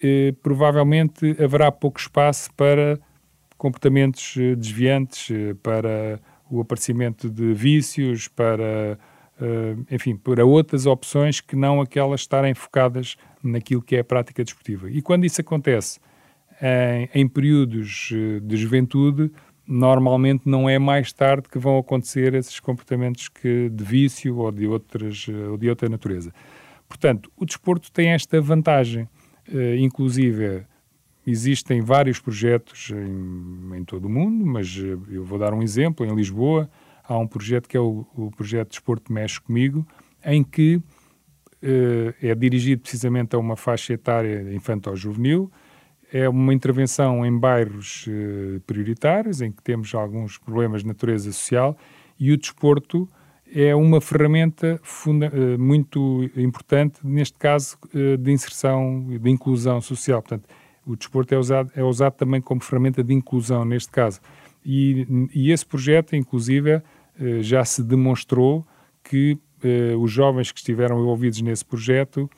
eh, 0.02 0.34
provavelmente 0.42 1.36
haverá 1.42 1.70
pouco 1.72 1.98
espaço 1.98 2.52
para 2.56 2.98
comportamentos 3.58 4.36
eh, 4.38 4.54
desviantes, 4.54 5.30
eh, 5.30 5.54
para 5.62 6.20
o 6.48 6.60
aparecimento 6.60 7.28
de 7.28 7.52
vícios, 7.52 8.28
para, 8.28 8.98
eh, 9.38 9.76
enfim, 9.90 10.16
para 10.16 10.46
outras 10.46 10.86
opções 10.86 11.40
que 11.40 11.56
não 11.56 11.80
aquelas 11.80 12.20
estarem 12.20 12.54
focadas 12.54 13.16
naquilo 13.42 13.82
que 13.82 13.96
é 13.96 14.00
a 14.00 14.04
prática 14.04 14.42
desportiva. 14.42 14.88
E 14.88 15.02
quando 15.02 15.26
isso 15.26 15.40
acontece 15.40 16.00
em, 16.62 17.22
em 17.22 17.28
períodos 17.28 18.10
de 18.42 18.56
juventude, 18.56 19.30
normalmente 19.66 20.42
não 20.46 20.68
é 20.68 20.78
mais 20.78 21.12
tarde 21.12 21.48
que 21.48 21.58
vão 21.58 21.78
acontecer 21.78 22.34
esses 22.34 22.58
comportamentos 22.58 23.28
que, 23.28 23.68
de 23.68 23.84
vício 23.84 24.38
ou 24.38 24.50
de, 24.50 24.66
outras, 24.66 25.26
ou 25.28 25.58
de 25.58 25.68
outra 25.68 25.88
natureza. 25.88 26.32
Portanto, 26.88 27.30
o 27.36 27.44
desporto 27.44 27.92
tem 27.92 28.08
esta 28.08 28.40
vantagem, 28.40 29.06
inclusive 29.78 30.64
Existem 31.30 31.82
vários 31.82 32.18
projetos 32.18 32.90
em, 32.90 33.76
em, 33.76 33.84
todo 33.84 34.06
o 34.06 34.08
mundo, 34.08 34.46
mas 34.46 34.74
eh, 34.78 34.96
eu 35.10 35.22
vou 35.22 35.38
dar 35.38 35.52
um 35.52 35.62
exemplo. 35.62 36.06
Em 36.06 36.14
Lisboa 36.14 36.70
há 37.04 37.18
um 37.18 37.26
projeto 37.26 37.68
que 37.68 37.76
é 37.76 37.80
o, 37.80 38.06
o 38.16 38.30
projeto 38.30 38.70
Desporto 38.70 39.12
Mexe 39.12 39.38
Comigo, 39.38 39.86
em 40.24 40.42
que 40.42 40.80
eh, 41.62 42.14
é 42.22 42.34
dirigido 42.34 42.80
precisamente 42.80 43.36
a 43.36 43.38
uma 43.38 43.56
faixa 43.56 43.92
etária 43.92 44.54
infantil-juvenil. 44.54 45.52
É 46.10 46.26
uma 46.30 46.54
intervenção 46.54 47.26
em 47.26 47.38
bairros 47.38 48.06
eh, 48.08 48.60
prioritários, 48.66 49.42
em 49.42 49.52
que 49.52 49.62
temos 49.62 49.94
alguns 49.94 50.38
problemas 50.38 50.80
de 50.80 50.88
natureza 50.88 51.30
social, 51.30 51.76
e 52.18 52.32
o 52.32 52.38
desporto 52.38 53.06
é 53.54 53.74
uma 53.74 54.00
ferramenta 54.00 54.80
muito 55.58 56.30
importante, 56.36 57.00
neste 57.02 57.38
caso, 57.38 57.78
de 58.18 58.30
inserção, 58.30 59.06
de 59.18 59.30
inclusão 59.30 59.80
social. 59.80 60.20
Portanto, 60.20 60.46
o 60.88 60.96
desporto 60.96 61.34
é 61.34 61.38
usado, 61.38 61.70
é 61.76 61.84
usado 61.84 62.14
também 62.14 62.40
como 62.40 62.62
ferramenta 62.62 63.04
de 63.04 63.12
inclusão, 63.12 63.64
neste 63.64 63.90
caso. 63.90 64.20
E, 64.64 65.06
e 65.34 65.52
esse 65.52 65.64
projeto, 65.64 66.16
inclusive, 66.16 66.82
eh, 67.20 67.42
já 67.42 67.64
se 67.64 67.82
demonstrou 67.82 68.66
que 69.04 69.38
eh, 69.62 69.94
os 69.96 70.10
jovens 70.10 70.50
que 70.50 70.58
estiveram 70.58 70.98
envolvidos 71.00 71.42
nesse 71.42 71.64
projeto 71.64 72.28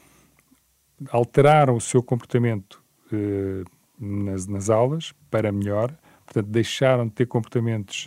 alteraram 1.10 1.76
o 1.76 1.80
seu 1.80 2.02
comportamento 2.02 2.82
eh, 3.12 3.62
nas, 3.98 4.46
nas, 4.46 4.68
aulas 4.68 5.12
para 5.30 5.52
melhor, 5.52 5.94
portanto, 6.26 6.48
deixaram 6.48 7.06
de 7.06 7.12
ter 7.12 7.26
comportamentos 7.26 8.06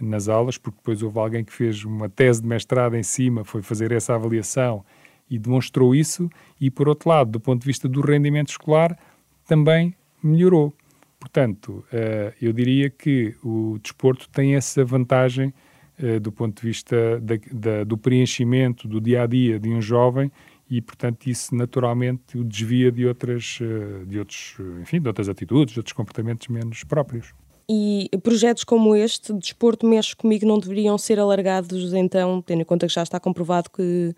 nas 0.00 0.28
aulas, 0.28 0.56
porque 0.56 0.78
depois 0.78 1.02
houve 1.02 1.18
alguém 1.18 1.44
que 1.44 1.52
fez 1.52 1.84
uma 1.84 2.08
tese 2.08 2.40
de 2.40 2.48
mestrado 2.48 2.94
em 2.94 3.02
cima, 3.02 3.44
foi 3.44 3.60
fazer 3.62 3.92
essa 3.92 4.14
avaliação 4.14 4.84
e 5.28 5.38
demonstrou 5.38 5.94
isso, 5.94 6.30
e 6.60 6.70
por 6.70 6.88
outro 6.88 7.08
lado, 7.08 7.30
do 7.32 7.40
ponto 7.40 7.60
de 7.60 7.66
vista 7.66 7.88
do 7.88 8.00
rendimento 8.00 8.50
escolar, 8.50 8.96
também 9.46 9.94
melhorou. 10.22 10.74
Portanto, 11.18 11.84
uh, 11.92 12.34
eu 12.40 12.52
diria 12.52 12.90
que 12.90 13.34
o 13.42 13.78
desporto 13.82 14.28
tem 14.28 14.54
essa 14.54 14.84
vantagem 14.84 15.52
uh, 16.00 16.20
do 16.20 16.30
ponto 16.30 16.60
de 16.60 16.68
vista 16.68 17.20
da, 17.20 17.34
da, 17.52 17.84
do 17.84 17.96
preenchimento 17.96 18.86
do 18.86 19.00
dia 19.00 19.22
a 19.22 19.26
dia 19.26 19.58
de 19.58 19.68
um 19.68 19.80
jovem 19.80 20.30
e, 20.68 20.80
portanto, 20.80 21.26
isso 21.28 21.54
naturalmente 21.54 22.36
o 22.36 22.44
desvia 22.44 22.92
de 22.92 23.06
outras, 23.06 23.58
uh, 23.60 24.04
de 24.06 24.18
outros, 24.18 24.56
enfim, 24.80 25.00
de 25.00 25.08
outras 25.08 25.28
atitudes, 25.28 25.74
de 25.74 25.80
outros 25.80 25.92
comportamentos 25.94 26.48
menos 26.48 26.84
próprios. 26.84 27.32
E 27.68 28.08
projetos 28.22 28.62
como 28.62 28.94
este, 28.94 29.32
Desporto 29.32 29.84
Mexe 29.84 30.14
Comigo, 30.14 30.46
não 30.46 30.60
deveriam 30.60 30.96
ser 30.96 31.18
alargados, 31.18 31.92
então, 31.92 32.40
tendo 32.40 32.62
em 32.62 32.64
conta 32.64 32.86
que 32.86 32.92
já 32.92 33.02
está 33.02 33.18
comprovado 33.18 33.68
que 33.70 34.14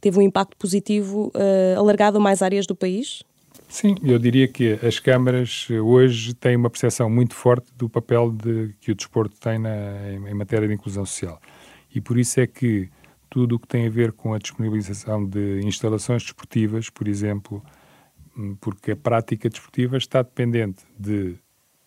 teve 0.00 0.20
um 0.20 0.22
impacto 0.22 0.56
positivo, 0.56 1.32
alargado 1.76 2.18
a 2.18 2.20
mais 2.20 2.42
áreas 2.42 2.64
do 2.64 2.76
país? 2.76 3.24
Sim, 3.72 3.94
eu 4.02 4.18
diria 4.18 4.46
que 4.46 4.78
as 4.86 4.98
câmaras 4.98 5.66
hoje 5.70 6.34
têm 6.34 6.56
uma 6.56 6.68
percepção 6.68 7.08
muito 7.08 7.34
forte 7.34 7.72
do 7.74 7.88
papel 7.88 8.30
de, 8.30 8.74
que 8.78 8.92
o 8.92 8.94
desporto 8.94 9.40
tem 9.40 9.58
na, 9.58 10.10
em, 10.10 10.28
em, 10.28 10.34
matéria 10.34 10.68
de 10.68 10.74
inclusão 10.74 11.06
social. 11.06 11.40
E 11.92 11.98
por 11.98 12.18
isso 12.18 12.38
é 12.38 12.46
que 12.46 12.90
tudo 13.30 13.56
o 13.56 13.58
que 13.58 13.66
tem 13.66 13.86
a 13.86 13.90
ver 13.90 14.12
com 14.12 14.34
a 14.34 14.38
disponibilização 14.38 15.24
de 15.24 15.62
instalações 15.64 16.22
desportivas, 16.22 16.90
por 16.90 17.08
exemplo, 17.08 17.64
hum, 18.36 18.54
porque 18.60 18.90
a 18.90 18.96
prática 18.96 19.48
desportiva 19.48 19.96
está 19.96 20.20
dependente 20.20 20.84
de 20.98 21.36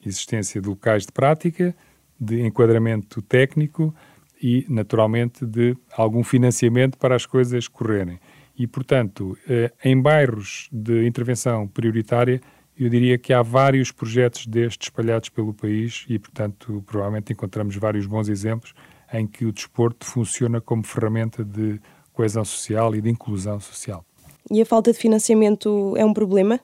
existência 0.04 0.60
de 0.60 0.68
locais 0.68 1.06
de 1.06 1.12
prática, 1.12 1.76
de 2.20 2.42
enquadramento 2.42 3.22
técnico 3.22 3.94
e, 4.42 4.66
naturalmente, 4.68 5.46
de 5.46 5.78
algum 5.96 6.24
financiamento 6.24 6.98
para 6.98 7.16
as 7.16 7.28
coisas 7.28 7.68
correrem. 7.68 8.20
E, 8.58 8.66
portanto, 8.66 9.38
eh, 9.48 9.72
em 9.84 10.02
bairros 10.02 10.70
de 10.72 11.06
intervenção 11.06 11.68
prioritária, 11.68 12.40
eu 12.78 12.90
diria 12.90 13.18
que 13.18 13.34
há 13.34 13.42
vários 13.42 13.92
projetos 13.92 14.46
destes 14.46 14.88
espalhados 14.88 15.30
pelo 15.30 15.54
país 15.54 16.06
e, 16.10 16.20
portanto, 16.20 16.84
provavelmente 16.86 17.32
encontramos 17.34 17.76
vários 17.76 18.06
bons 18.06 18.28
exemplos 18.28 18.74
em 19.14 19.26
que 19.26 19.46
o 19.46 19.52
desporto 19.52 20.06
funciona 20.06 20.60
como 20.60 20.84
ferramenta 20.84 21.44
de 21.44 21.80
coesão 22.12 22.44
social 22.44 22.96
e 22.96 23.02
de 23.02 23.10
inclusão 23.10 23.60
social. 23.60 24.06
E 24.50 24.62
a 24.62 24.66
falta 24.66 24.92
de 24.92 24.98
financiamento 24.98 25.96
é 25.98 26.06
um 26.06 26.14
problema? 26.14 26.60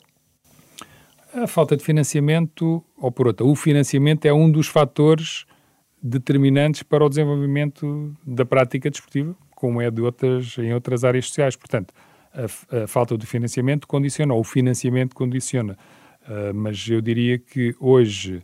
A 1.34 1.48
falta 1.48 1.78
de 1.78 1.84
financiamento, 1.84 2.84
ou 2.98 3.12
por 3.12 3.28
outra, 3.28 3.46
o 3.46 3.56
financiamento 3.56 4.26
é 4.26 4.34
um 4.34 4.52
dos 4.52 4.68
fatores 4.68 5.46
determinantes 6.02 6.84
para 6.84 7.06
o 7.06 7.10
desenvolvimento 7.10 8.14
da 8.26 8.46
prática 8.46 8.90
desportiva, 8.90 9.36
como 9.62 9.80
é 9.80 9.92
de 9.92 10.02
outras, 10.02 10.58
em 10.58 10.74
outras 10.74 11.04
áreas 11.04 11.28
sociais. 11.28 11.56
Portanto, 11.56 11.94
a, 12.34 12.84
a 12.84 12.88
falta 12.88 13.16
de 13.16 13.28
financiamento 13.28 13.88
condiciona, 13.88 14.34
ou 14.34 14.40
o 14.40 14.44
financiamento 14.44 15.16
condiciona. 15.16 15.78
Uh, 16.24 16.52
mas 16.52 16.90
eu 16.90 17.00
diria 17.00 17.38
que 17.38 17.76
hoje, 17.80 18.42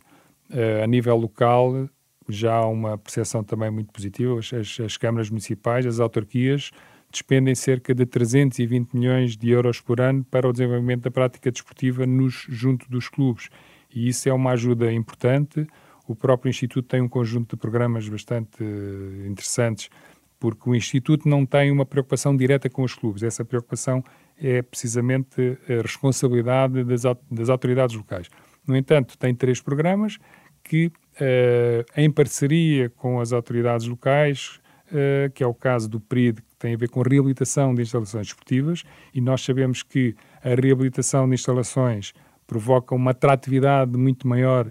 uh, 0.48 0.84
a 0.84 0.86
nível 0.86 1.16
local, 1.16 1.88
já 2.28 2.54
há 2.54 2.66
uma 2.68 2.96
percepção 2.96 3.42
também 3.42 3.68
muito 3.68 3.92
positiva. 3.92 4.38
As, 4.38 4.52
as, 4.52 4.78
as, 4.78 4.96
câmaras 4.96 5.28
municipais, 5.28 5.84
as 5.86 5.98
autarquias, 5.98 6.70
despendem 7.10 7.56
cerca 7.56 7.92
de 7.92 8.06
320 8.06 8.92
milhões 8.94 9.36
de 9.36 9.50
euros 9.50 9.80
por 9.80 10.00
ano 10.00 10.24
para 10.24 10.48
o 10.48 10.52
desenvolvimento 10.52 11.02
da 11.02 11.10
prática 11.10 11.50
desportiva 11.50 12.06
nos, 12.06 12.46
junto 12.48 12.88
dos 12.88 13.08
clubes. 13.08 13.48
E 13.92 14.06
isso 14.06 14.28
é 14.28 14.32
uma 14.32 14.52
ajuda 14.52 14.92
importante. 14.92 15.66
O 16.06 16.14
próprio 16.14 16.48
Instituto 16.48 16.86
tem 16.86 17.00
um 17.00 17.08
conjunto 17.08 17.56
de 17.56 17.60
programas 17.60 18.08
bastante 18.08 18.62
uh, 18.62 19.26
interessantes 19.26 19.90
porque 20.38 20.70
o 20.70 20.74
Instituto 20.74 21.28
não 21.28 21.44
tem 21.44 21.70
uma 21.70 21.84
preocupação 21.84 22.36
direta 22.36 22.70
com 22.70 22.82
os 22.82 22.94
clubes. 22.94 23.22
Essa 23.22 23.44
preocupação 23.44 24.02
é 24.40 24.62
precisamente 24.62 25.58
a 25.68 25.82
responsabilidade 25.82 26.84
das, 26.84 27.04
autoridades 27.50 27.96
locais. 27.96 28.28
No 28.66 28.76
entanto, 28.76 29.18
tem 29.18 29.34
três 29.34 29.60
programas 29.60 30.18
que, 30.62 30.86
uh, 30.86 31.84
em 31.96 32.10
parceria 32.10 32.90
com 32.90 33.20
as 33.20 33.32
autoridades 33.32 33.86
locais, 33.86 34.60
uh, 34.92 35.30
que 35.32 35.42
é 35.42 35.46
o 35.46 35.54
caso 35.54 35.88
do 35.88 35.98
PRID, 35.98 36.42
que 36.42 36.56
tem 36.58 36.74
a 36.74 36.76
ver 36.76 36.88
com 36.88 37.02
reabilitação 37.02 37.74
de 37.74 37.82
instalações 37.82 38.28
esportivas, 38.28 38.84
e 39.12 39.20
nós 39.20 39.42
sabemos 39.42 39.82
que 39.82 40.14
a 40.42 40.50
reabilitação 40.50 41.26
de 41.26 41.34
instalações 41.34 42.12
provoca 42.46 42.94
uma 42.94 43.10
atratividade 43.10 43.96
muito 43.96 44.28
maior, 44.28 44.70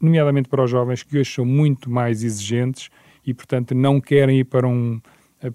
nomeadamente 0.00 0.48
para 0.48 0.62
os 0.62 0.70
jovens, 0.70 1.02
que 1.02 1.18
hoje 1.18 1.32
são 1.32 1.44
muito 1.44 1.90
mais 1.90 2.22
exigentes 2.22 2.90
e, 3.26 3.34
portanto, 3.34 3.74
não 3.74 4.00
querem 4.00 4.38
ir 4.38 4.44
para 4.44 4.66
um, 4.66 5.00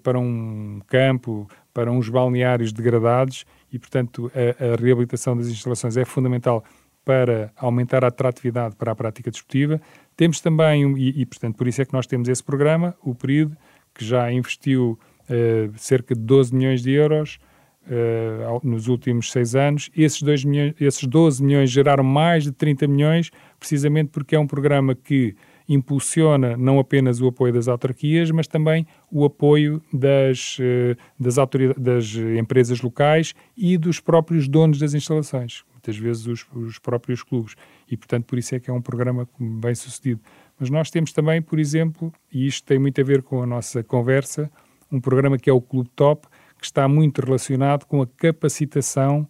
para 0.02 0.18
um 0.18 0.80
campo, 0.86 1.48
para 1.72 1.90
uns 1.90 2.08
balneários 2.08 2.72
degradados 2.72 3.44
e, 3.72 3.78
portanto, 3.78 4.30
a, 4.34 4.74
a 4.74 4.76
reabilitação 4.76 5.36
das 5.36 5.48
instalações 5.48 5.96
é 5.96 6.04
fundamental 6.04 6.62
para 7.04 7.50
aumentar 7.56 8.04
a 8.04 8.08
atratividade 8.08 8.76
para 8.76 8.92
a 8.92 8.94
prática 8.94 9.30
desportiva. 9.30 9.80
Temos 10.16 10.40
também, 10.40 10.96
e, 10.96 11.22
e, 11.22 11.26
portanto, 11.26 11.56
por 11.56 11.66
isso 11.66 11.82
é 11.82 11.84
que 11.84 11.92
nós 11.92 12.06
temos 12.06 12.28
esse 12.28 12.42
programa, 12.42 12.94
o 13.02 13.14
PRID, 13.14 13.52
que 13.94 14.04
já 14.04 14.30
investiu 14.30 14.98
uh, 15.24 15.72
cerca 15.76 16.14
de 16.14 16.20
12 16.20 16.54
milhões 16.54 16.82
de 16.82 16.92
euros 16.92 17.38
uh, 17.86 18.66
nos 18.66 18.86
últimos 18.88 19.32
seis 19.32 19.54
anos. 19.54 19.90
Esses, 19.96 20.22
dois 20.22 20.44
milhões, 20.44 20.74
esses 20.80 21.04
12 21.04 21.42
milhões 21.42 21.70
geraram 21.70 22.04
mais 22.04 22.44
de 22.44 22.52
30 22.52 22.86
milhões, 22.86 23.30
precisamente 23.58 24.10
porque 24.10 24.36
é 24.36 24.38
um 24.38 24.46
programa 24.46 24.94
que 24.94 25.34
impulsiona 25.74 26.56
não 26.56 26.78
apenas 26.78 27.20
o 27.20 27.28
apoio 27.28 27.52
das 27.52 27.68
autarquias, 27.68 28.30
mas 28.30 28.46
também 28.46 28.86
o 29.10 29.24
apoio 29.24 29.82
das, 29.92 30.58
eh, 30.60 30.96
das, 31.18 31.36
das 31.76 32.14
empresas 32.38 32.80
locais 32.80 33.34
e 33.56 33.76
dos 33.78 34.00
próprios 34.00 34.48
donos 34.48 34.78
das 34.78 34.94
instalações, 34.94 35.64
muitas 35.72 35.96
vezes 35.96 36.26
os, 36.26 36.46
os 36.54 36.78
próprios 36.78 37.22
clubes. 37.22 37.54
E, 37.90 37.96
portanto, 37.96 38.26
por 38.26 38.38
isso 38.38 38.54
é 38.54 38.60
que 38.60 38.70
é 38.70 38.72
um 38.72 38.82
programa 38.82 39.28
bem 39.38 39.74
sucedido. 39.74 40.20
Mas 40.58 40.70
nós 40.70 40.90
temos 40.90 41.12
também, 41.12 41.42
por 41.42 41.58
exemplo, 41.58 42.12
e 42.32 42.46
isto 42.46 42.66
tem 42.66 42.78
muito 42.78 43.00
a 43.00 43.04
ver 43.04 43.22
com 43.22 43.42
a 43.42 43.46
nossa 43.46 43.82
conversa, 43.82 44.50
um 44.90 45.00
programa 45.00 45.38
que 45.38 45.50
é 45.50 45.52
o 45.52 45.60
Clube 45.60 45.90
Top, 45.96 46.26
que 46.58 46.66
está 46.66 46.86
muito 46.86 47.20
relacionado 47.20 47.84
com 47.86 48.00
a 48.00 48.06
capacitação 48.06 49.26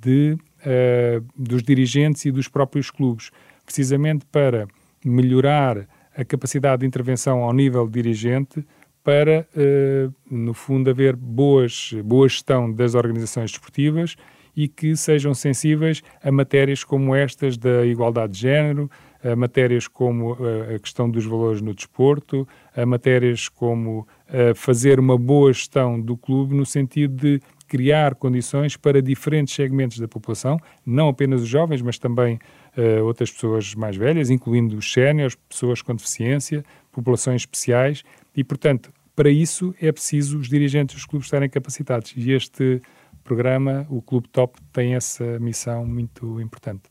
de, 0.00 0.36
uh, 0.60 1.26
dos 1.36 1.62
dirigentes 1.62 2.24
e 2.26 2.30
dos 2.30 2.48
próprios 2.48 2.90
clubes, 2.90 3.30
precisamente 3.64 4.26
para 4.26 4.68
melhorar 5.08 5.86
a 6.16 6.24
capacidade 6.24 6.80
de 6.80 6.86
intervenção 6.86 7.42
ao 7.42 7.52
nível 7.52 7.88
dirigente 7.88 8.64
para, 9.04 9.46
uh, 9.54 10.12
no 10.28 10.52
fundo, 10.52 10.90
haver 10.90 11.14
boas, 11.14 11.92
boa 12.04 12.28
gestão 12.28 12.72
das 12.72 12.94
organizações 12.94 13.52
desportivas 13.52 14.16
e 14.56 14.66
que 14.66 14.96
sejam 14.96 15.34
sensíveis 15.34 16.02
a 16.24 16.32
matérias 16.32 16.82
como 16.82 17.14
estas 17.14 17.56
da 17.58 17.84
igualdade 17.84 18.32
de 18.32 18.40
género, 18.40 18.90
a 19.22 19.36
matérias 19.36 19.86
como 19.86 20.32
uh, 20.32 20.74
a 20.74 20.78
questão 20.78 21.08
dos 21.08 21.24
valores 21.24 21.60
no 21.60 21.74
desporto, 21.74 22.48
a 22.74 22.84
matérias 22.84 23.48
como 23.48 24.00
uh, 24.00 24.54
fazer 24.54 24.98
uma 24.98 25.16
boa 25.16 25.52
gestão 25.52 26.00
do 26.00 26.16
clube 26.16 26.54
no 26.56 26.66
sentido 26.66 27.14
de 27.14 27.40
criar 27.68 28.14
condições 28.14 28.76
para 28.76 29.02
diferentes 29.02 29.54
segmentos 29.54 29.98
da 29.98 30.08
população, 30.08 30.56
não 30.84 31.08
apenas 31.08 31.42
os 31.42 31.48
jovens, 31.48 31.82
mas 31.82 31.98
também 31.98 32.38
uh, 32.76 33.04
outras 33.04 33.30
pessoas 33.30 33.74
mais 33.74 33.96
velhas, 33.96 34.30
incluindo 34.30 34.76
os 34.76 34.92
séniores, 34.92 35.36
pessoas 35.48 35.82
com 35.82 35.94
deficiência, 35.94 36.64
populações 36.92 37.42
especiais, 37.42 38.02
e, 38.36 38.44
portanto, 38.44 38.92
para 39.14 39.30
isso 39.30 39.74
é 39.80 39.90
preciso 39.90 40.38
os 40.38 40.48
dirigentes 40.48 40.94
dos 40.94 41.06
clubes 41.06 41.26
estarem 41.26 41.48
capacitados. 41.48 42.12
E 42.16 42.32
este 42.32 42.82
programa, 43.24 43.86
o 43.90 44.00
Clube 44.02 44.28
Top, 44.28 44.58
tem 44.72 44.94
essa 44.94 45.38
missão 45.40 45.86
muito 45.86 46.40
importante. 46.40 46.82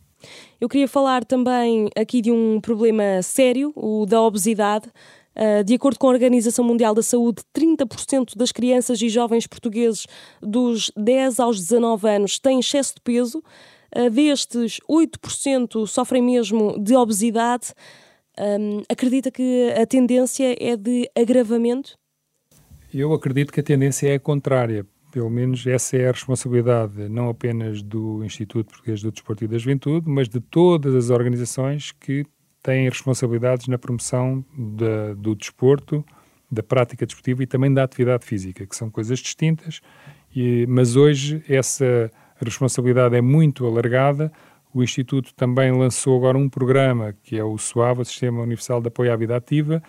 Eu 0.59 0.67
queria 0.67 0.87
falar 0.87 1.23
também 1.23 1.89
aqui 1.95 2.21
de 2.21 2.31
um 2.31 2.59
problema 2.59 3.21
sério, 3.21 3.71
o 3.75 4.05
da 4.05 4.21
obesidade. 4.21 4.89
Uh, 5.35 5.63
de 5.65 5.73
acordo 5.73 5.99
com 5.99 6.07
a 6.07 6.11
Organização 6.11 6.63
Mundial 6.63 6.95
da 6.95 7.03
Saúde, 7.03 7.43
30% 7.53 8.37
das 8.37 8.53
crianças 8.53 9.01
e 9.01 9.09
jovens 9.09 9.45
portugueses 9.45 10.07
dos 10.41 10.89
10 10.95 11.41
aos 11.41 11.59
19 11.59 12.07
anos 12.09 12.39
têm 12.39 12.59
excesso 12.59 12.95
de 12.95 13.01
peso. 13.01 13.43
Destes, 14.11 14.79
8% 14.89 15.87
sofrem 15.87 16.21
mesmo 16.21 16.77
de 16.77 16.95
obesidade. 16.95 17.73
Um, 18.37 18.83
acredita 18.89 19.31
que 19.31 19.71
a 19.71 19.85
tendência 19.85 20.55
é 20.59 20.75
de 20.75 21.09
agravamento? 21.15 21.97
Eu 22.93 23.13
acredito 23.13 23.51
que 23.51 23.59
a 23.59 23.63
tendência 23.63 24.09
é 24.09 24.15
a 24.15 24.19
contrária. 24.19 24.85
Pelo 25.11 25.29
menos 25.29 25.65
essa 25.65 25.95
é 25.95 26.09
a 26.09 26.11
responsabilidade 26.11 27.07
não 27.07 27.29
apenas 27.29 27.81
do 27.81 28.23
Instituto 28.25 28.67
Português 28.67 29.01
do 29.01 29.11
Desporto 29.11 29.45
e 29.45 29.47
da 29.47 29.57
Juventude, 29.57 30.09
mas 30.09 30.27
de 30.27 30.41
todas 30.41 30.93
as 30.93 31.09
organizações 31.09 31.93
que 31.93 32.25
têm 32.61 32.89
responsabilidades 32.89 33.67
na 33.67 33.77
promoção 33.77 34.43
do 35.15 35.35
desporto, 35.35 36.03
da 36.51 36.63
prática 36.63 37.05
desportiva 37.05 37.43
e 37.43 37.47
também 37.47 37.73
da 37.73 37.83
atividade 37.83 38.25
física, 38.25 38.65
que 38.65 38.75
são 38.75 38.89
coisas 38.89 39.19
distintas, 39.19 39.79
e, 40.35 40.65
mas 40.67 40.95
hoje 40.95 41.43
essa 41.47 42.11
responsabilidade 42.49 43.15
é 43.15 43.21
muito 43.21 43.65
alargada. 43.65 44.31
O 44.73 44.83
Instituto 44.83 45.33
também 45.33 45.71
lançou 45.71 46.17
agora 46.17 46.37
um 46.37 46.49
programa 46.49 47.15
que 47.23 47.37
é 47.37 47.43
o 47.43 47.57
SUAV, 47.57 48.01
o 48.01 48.05
Sistema 48.05 48.41
Universal 48.41 48.81
de 48.81 48.87
Apoio 48.87 49.13
à 49.13 49.15
Vida 49.15 49.35
Ativa, 49.35 49.81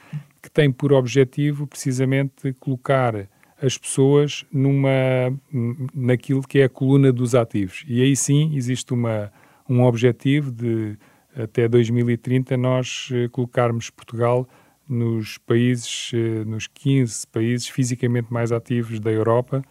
que 0.43 0.51
tem 0.51 0.71
por 0.71 0.93
objetivo 0.93 1.67
precisamente 1.67 2.53
colocar 2.55 3.29
as 3.61 3.77
pessoas 3.77 4.45
numa, 4.53 4.91
naquilo 5.95 6.43
que 6.43 6.61
é 6.61 6.65
a 6.65 6.69
coluna 6.69 7.13
dos 7.13 7.35
ativos. 7.35 7.85
E 7.89 8.03
aí 8.03 8.15
sim 8.15 8.55
existe 8.55 8.93
uma, 8.93 9.33
um 9.69 9.83
objetivo 9.83 10.53
de 10.53 10.97
até 11.35 11.69
2030 11.69 12.57
nós 12.57 13.09
eh, 13.13 13.29
colocarmos 13.29 13.91
Portugal 13.91 14.49
nos 14.89 15.37
países, 15.39 16.11
eh, 16.15 16.45
nos 16.45 16.67
15 16.67 17.27
países 17.27 17.69
fisicamente 17.69 18.33
mais 18.33 18.53
ativos 18.53 18.99
da 19.01 19.11
Europa, 19.11 19.63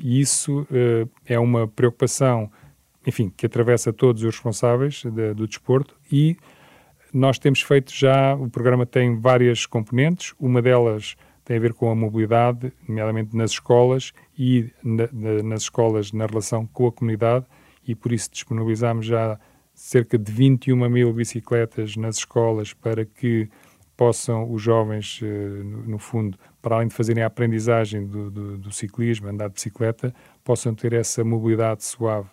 e 0.00 0.20
isso 0.20 0.66
eh, 0.72 1.06
é 1.26 1.38
uma 1.38 1.68
preocupação, 1.68 2.50
enfim, 3.06 3.32
que 3.36 3.46
atravessa 3.46 3.92
todos 3.92 4.22
os 4.22 4.34
responsáveis 4.34 5.02
do 5.36 5.46
desporto. 5.46 5.96
E 6.10 6.36
nós 7.12 7.38
temos 7.38 7.60
feito 7.60 7.92
já, 7.94 8.34
o 8.34 8.48
programa 8.48 8.86
tem 8.86 9.18
várias 9.18 9.66
componentes, 9.66 10.34
uma 10.38 10.62
delas 10.62 11.16
tem 11.44 11.56
a 11.56 11.60
ver 11.60 11.74
com 11.74 11.90
a 11.90 11.94
mobilidade, 11.94 12.72
nomeadamente 12.86 13.36
nas 13.36 13.50
escolas 13.52 14.12
e 14.38 14.70
na, 14.84 15.08
na, 15.12 15.42
nas 15.42 15.62
escolas 15.62 16.12
na 16.12 16.26
relação 16.26 16.66
com 16.66 16.86
a 16.86 16.92
comunidade, 16.92 17.44
e 17.86 17.94
por 17.94 18.12
isso 18.12 18.30
disponibilizamos 18.30 19.06
já 19.06 19.38
cerca 19.74 20.16
de 20.16 20.30
21 20.30 20.88
mil 20.88 21.12
bicicletas 21.12 21.96
nas 21.96 22.18
escolas 22.18 22.72
para 22.72 23.04
que 23.04 23.48
possam 23.96 24.50
os 24.52 24.62
jovens, 24.62 25.20
eh, 25.22 25.26
no 25.86 25.98
fundo, 25.98 26.38
para 26.60 26.76
além 26.76 26.88
de 26.88 26.94
fazerem 26.94 27.22
a 27.22 27.26
aprendizagem 27.26 28.06
do, 28.06 28.30
do, 28.30 28.58
do 28.58 28.72
ciclismo, 28.72 29.28
andar 29.28 29.48
de 29.48 29.54
bicicleta, 29.54 30.14
possam 30.44 30.74
ter 30.74 30.92
essa 30.92 31.24
mobilidade 31.24 31.84
suave 31.84 32.28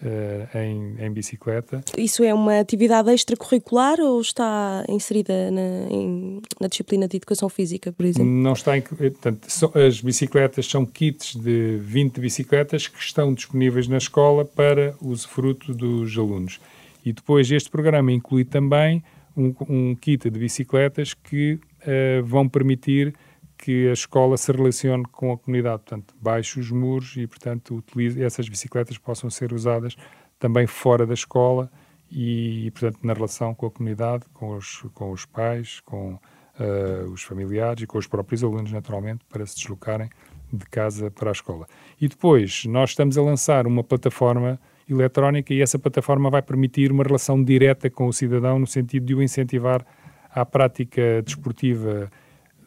Uh, 0.00 0.56
em, 0.56 1.06
em, 1.06 1.12
bicicleta. 1.12 1.82
Isso 1.96 2.22
é 2.22 2.32
uma 2.32 2.60
atividade 2.60 3.10
extracurricular 3.10 3.98
ou 3.98 4.20
está 4.20 4.84
inserida 4.88 5.50
na, 5.50 5.88
em, 5.90 6.40
na 6.60 6.68
disciplina 6.68 7.08
de 7.08 7.16
educação 7.16 7.48
física, 7.48 7.90
por 7.90 8.06
exemplo? 8.06 8.30
Não 8.30 8.52
está. 8.52 8.78
Em, 8.78 8.80
portanto, 8.80 9.48
as 9.74 10.00
bicicletas 10.00 10.66
são 10.66 10.86
kits 10.86 11.34
de 11.34 11.78
20 11.78 12.20
bicicletas 12.20 12.86
que 12.86 13.00
estão 13.00 13.34
disponíveis 13.34 13.88
na 13.88 13.96
escola 13.96 14.44
para 14.44 14.94
usufruto 15.02 15.74
dos 15.74 16.16
alunos. 16.16 16.60
E 17.04 17.12
depois 17.12 17.50
este 17.50 17.68
programa 17.68 18.12
inclui 18.12 18.44
também 18.44 19.02
um, 19.36 19.52
um 19.68 19.94
kit 19.96 20.30
de 20.30 20.38
bicicletas 20.38 21.12
que 21.12 21.54
uh, 21.54 22.24
vão 22.24 22.48
permitir 22.48 23.14
que 23.58 23.88
a 23.88 23.92
escola 23.92 24.36
se 24.36 24.52
relacione 24.52 25.04
com 25.10 25.32
a 25.32 25.36
comunidade, 25.36 25.82
portanto, 25.82 26.14
baixe 26.20 26.60
os 26.60 26.70
muros 26.70 27.16
e, 27.16 27.26
portanto, 27.26 27.74
utilize, 27.74 28.22
essas 28.22 28.48
bicicletas 28.48 28.96
possam 28.96 29.28
ser 29.28 29.52
usadas 29.52 29.96
também 30.38 30.66
fora 30.66 31.04
da 31.04 31.14
escola 31.14 31.70
e, 32.10 32.70
portanto, 32.70 33.00
na 33.02 33.12
relação 33.12 33.54
com 33.54 33.66
a 33.66 33.70
comunidade, 33.70 34.24
com 34.32 34.56
os, 34.56 34.86
com 34.94 35.10
os 35.10 35.24
pais, 35.26 35.80
com 35.80 36.14
uh, 36.14 37.10
os 37.12 37.22
familiares 37.22 37.82
e 37.82 37.86
com 37.86 37.98
os 37.98 38.06
próprios 38.06 38.44
alunos, 38.44 38.70
naturalmente, 38.70 39.24
para 39.28 39.44
se 39.44 39.56
deslocarem 39.56 40.08
de 40.52 40.64
casa 40.66 41.10
para 41.10 41.30
a 41.30 41.32
escola. 41.32 41.66
E 42.00 42.08
depois, 42.08 42.64
nós 42.64 42.90
estamos 42.90 43.18
a 43.18 43.22
lançar 43.22 43.66
uma 43.66 43.82
plataforma 43.82 44.58
eletrónica 44.88 45.52
e 45.52 45.60
essa 45.60 45.78
plataforma 45.78 46.30
vai 46.30 46.40
permitir 46.40 46.90
uma 46.90 47.04
relação 47.04 47.42
direta 47.42 47.90
com 47.90 48.06
o 48.06 48.12
cidadão 48.12 48.58
no 48.58 48.66
sentido 48.66 49.04
de 49.04 49.14
o 49.14 49.22
incentivar 49.22 49.84
à 50.30 50.46
prática 50.46 51.22
desportiva 51.22 52.10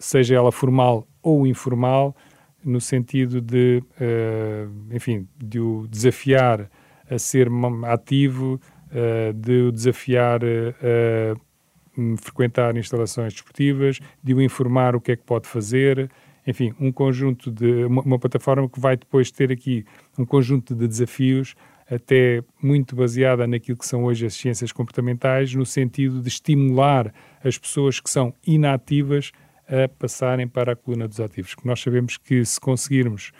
seja 0.02 0.36
ela 0.36 0.52
formal 0.52 1.08
ou 1.22 1.46
informal, 1.48 2.16
no 2.64 2.82
sentido 2.82 3.42
de, 3.42 3.82
uh, 4.00 4.96
enfim, 4.96 5.28
de 5.38 5.60
o 5.60 5.88
desafiar 5.88 6.70
a 7.10 7.18
ser 7.18 7.48
ativo, 7.86 8.60
uh, 8.88 9.34
de 9.34 9.62
o 9.62 9.72
desafiar 9.72 10.42
a 10.44 11.36
frequentar 12.18 12.76
instalações 12.78 13.34
desportivas, 13.34 14.00
de 14.24 14.34
o 14.34 14.42
informar 14.42 14.96
o 14.96 15.02
que 15.02 15.12
é 15.12 15.16
que 15.16 15.24
pode 15.24 15.48
fazer, 15.48 16.10
enfim, 16.46 16.74
um 16.80 16.92
conjunto 16.92 17.52
de 17.52 17.86
uma, 17.86 18.02
uma 18.02 18.20
plataforma 18.20 18.68
que 18.70 18.80
vai 18.80 18.96
depois 18.96 19.30
ter 19.30 19.52
aqui 19.52 19.86
um 20.18 20.26
conjunto 20.26 20.74
de 20.74 20.88
desafios 20.88 21.56
até 21.90 22.42
muito 22.62 22.96
baseada 22.96 23.46
naquilo 23.46 23.78
que 23.78 23.86
são 23.86 24.06
hoje 24.06 24.26
as 24.26 24.34
ciências 24.34 24.72
comportamentais, 24.72 25.54
no 25.54 25.66
sentido 25.66 26.22
de 26.22 26.30
estimular 26.30 27.14
as 27.44 27.58
pessoas 27.58 28.00
que 28.00 28.10
são 28.10 28.34
inativas 28.48 29.32
a 29.72 29.88
passarem 29.88 30.48
para 30.48 30.74
a 30.74 30.76
coluna 30.76 31.08
dos 31.08 31.20
ativos. 31.20 31.56
Que 31.56 31.66
nós 31.66 31.80
sabemos 31.80 32.18
que 32.18 32.44
se 32.44 32.60
conseguirmos 32.60 33.32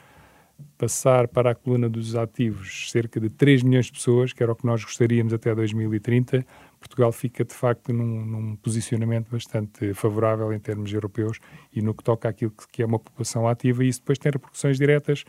passar 0.78 1.28
para 1.28 1.50
a 1.50 1.54
coluna 1.54 1.88
dos 1.88 2.16
ativos 2.16 2.90
cerca 2.90 3.20
de 3.20 3.28
3 3.28 3.62
milhões 3.62 3.86
de 3.86 3.92
pessoas, 3.92 4.32
que 4.32 4.42
era 4.42 4.52
o 4.52 4.56
que 4.56 4.64
nós 4.64 4.82
gostaríamos 4.82 5.32
até 5.32 5.54
2030, 5.54 6.44
Portugal 6.78 7.12
fica 7.12 7.44
de 7.44 7.54
facto 7.54 7.92
num, 7.92 8.24
num 8.24 8.56
posicionamento 8.56 9.30
bastante 9.30 9.94
favorável 9.94 10.52
em 10.52 10.58
termos 10.58 10.92
europeus 10.92 11.38
e 11.72 11.80
no 11.80 11.94
que 11.94 12.02
toca 12.02 12.28
àquilo 12.28 12.50
que, 12.50 12.66
que 12.68 12.82
é 12.82 12.86
uma 12.86 12.98
população 12.98 13.46
ativa, 13.46 13.84
e 13.84 13.88
isso 13.88 14.00
depois 14.00 14.18
tem 14.18 14.32
repercussões 14.32 14.78
diretas 14.78 15.24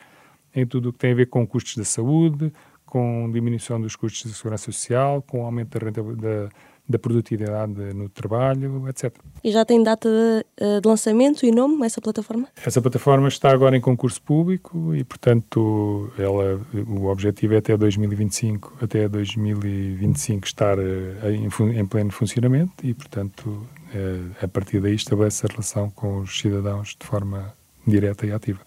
em 0.56 0.66
tudo 0.66 0.90
o 0.90 0.94
que 0.94 1.00
tem 1.00 1.12
a 1.12 1.16
ver 1.16 1.28
com 1.28 1.46
custos 1.48 1.78
da 1.78 1.86
saúde, 1.86 2.52
com 2.86 3.30
diminuição 3.32 3.82
dos 3.82 3.96
custos 3.96 4.32
de 4.32 4.38
segurança 4.38 4.66
social, 4.66 5.22
com 5.22 5.44
aumento 5.44 5.80
da, 5.80 5.90
da 5.90 6.50
da 6.88 7.00
produtividade 7.00 7.74
no 7.94 8.10
trabalho, 8.10 8.88
etc. 8.90 9.14
E 9.44 9.52
já 9.52 9.64
tem 9.64 9.82
data 9.82 10.10
de, 10.10 10.46
eh, 10.58 10.82
de 10.82 10.88
lançamento 10.88 11.46
e 11.46 11.52
nome 11.52 11.86
essa 11.86 12.02
plataforma? 12.02 12.48
Essa 12.66 12.82
plataforma 12.82 13.28
está 13.28 13.52
agora 13.52 13.78
em 13.78 13.82
concurso 13.82 14.22
público 14.22 14.94
e, 14.94 15.04
portanto, 15.04 16.12
ela, 16.18 16.60
o 16.88 17.06
objetivo 17.06 17.54
é 17.54 17.58
até 17.58 17.78
2025, 17.78 18.78
até 18.82 19.08
2025 19.08 20.46
estar 20.46 20.78
eh, 20.78 21.32
em, 21.32 21.48
em 21.80 21.86
pleno 21.86 22.12
funcionamento 22.12 22.74
e, 22.86 22.94
portanto, 22.94 23.66
eh, 23.94 24.44
a 24.44 24.48
partir 24.48 24.82
daí 24.82 24.96
estabelece 24.96 25.46
a 25.46 25.50
relação 25.50 25.90
com 25.90 26.20
os 26.20 26.38
cidadãos 26.38 26.96
de 27.00 27.06
forma 27.06 27.54
direta 27.88 28.26
e 28.26 28.32
ativa. 28.32 28.60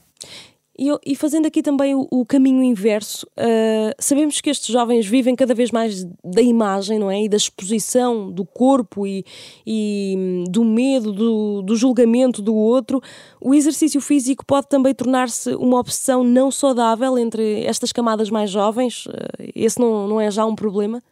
E, 0.79 0.91
e, 1.07 1.17
fazendo 1.17 1.47
aqui 1.47 1.63
também 1.63 1.95
o, 1.95 2.07
o 2.11 2.27
caminho 2.27 2.63
inverso, 2.63 3.27
uh, 3.39 3.95
sabemos 3.99 4.43
que 4.43 4.51
estes 4.51 4.71
jovens 4.71 5.07
vivem 5.07 5.35
cada 5.35 5.55
vez 5.55 5.71
mais 5.71 6.05
da 6.23 6.43
imagem, 6.43 6.99
não 6.99 7.11
é? 7.11 7.23
E 7.23 7.29
da 7.31 7.37
exposição 7.37 8.31
do 8.31 8.45
corpo 8.45 9.07
e, 9.07 9.25
e 9.67 10.15
hum, 10.19 10.45
do 10.51 10.63
medo, 10.63 11.13
do, 11.13 11.63
do, 11.63 11.77
julgamento 11.77 12.43
do 12.43 12.55
outro. 12.55 13.01
O 13.41 13.55
exercício 13.55 14.03
físico 14.03 14.45
pode 14.45 14.69
também 14.69 14.95
tornar-se 14.95 15.55
uma 15.55 15.81
opção 15.81 16.23
não 16.23 16.51
saudável 16.51 17.17
entre 17.17 17.65
estas 17.65 17.91
camadas 17.91 18.29
mais 18.29 18.51
jovens? 18.51 19.07
Uh, 19.07 19.13
esse 19.55 19.81
não, 19.81 20.07
não 20.07 20.21
é 20.21 20.31
já 20.31 20.45
um 20.45 20.55
problema? 20.55 21.03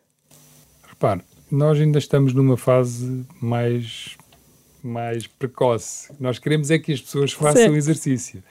Repare, 0.87 1.23
nós 1.51 1.81
ainda 1.81 1.99
estamos 1.99 2.35
numa 2.35 2.59
fase 2.59 3.25
mais, 3.41 4.15
mais 4.83 5.27
precoce. 5.27 6.13
Nós 6.21 6.39
queremos 6.39 6.71
é 6.71 6.79
que 6.79 6.93
as 6.93 7.01
pessoas 7.01 7.33
façam 7.33 7.63
certo. 7.63 7.77
exercício 7.77 8.43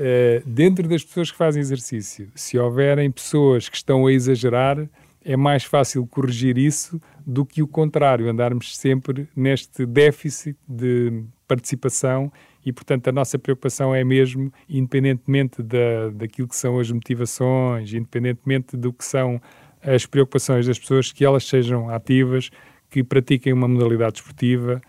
uh, 0.00 0.48
dentro 0.48 0.88
das 0.88 1.04
pessoas 1.04 1.30
que 1.30 1.36
fazem 1.36 1.60
exercício, 1.60 2.30
se 2.34 2.58
houverem 2.58 3.10
pessoas 3.10 3.68
que 3.68 3.76
estão 3.76 4.06
a 4.06 4.12
exagerar, 4.12 4.88
é 5.22 5.36
mais 5.36 5.64
fácil 5.64 6.06
corrigir 6.06 6.56
isso 6.56 7.00
do 7.26 7.44
que 7.44 7.62
o 7.62 7.68
contrário, 7.68 8.28
andarmos 8.28 8.76
sempre 8.76 9.28
neste 9.36 9.84
déficit 9.84 10.56
de 10.66 11.22
participação 11.46 12.32
e, 12.64 12.72
portanto, 12.72 13.08
a 13.08 13.12
nossa 13.12 13.38
preocupação 13.38 13.94
é 13.94 14.02
mesmo, 14.02 14.52
independentemente 14.68 15.62
da, 15.62 16.10
daquilo 16.14 16.48
que 16.48 16.56
são 16.56 16.78
as 16.78 16.90
motivações, 16.90 17.92
independentemente 17.92 18.76
do 18.76 18.92
que 18.92 19.04
são 19.04 19.40
as 19.82 20.06
preocupações 20.06 20.66
das 20.66 20.78
pessoas, 20.78 21.12
que 21.12 21.24
elas 21.24 21.44
sejam 21.44 21.88
ativas, 21.90 22.50
que 22.90 23.02
pratiquem 23.02 23.52
uma 23.52 23.68
modalidade 23.68 24.18
esportiva, 24.18 24.80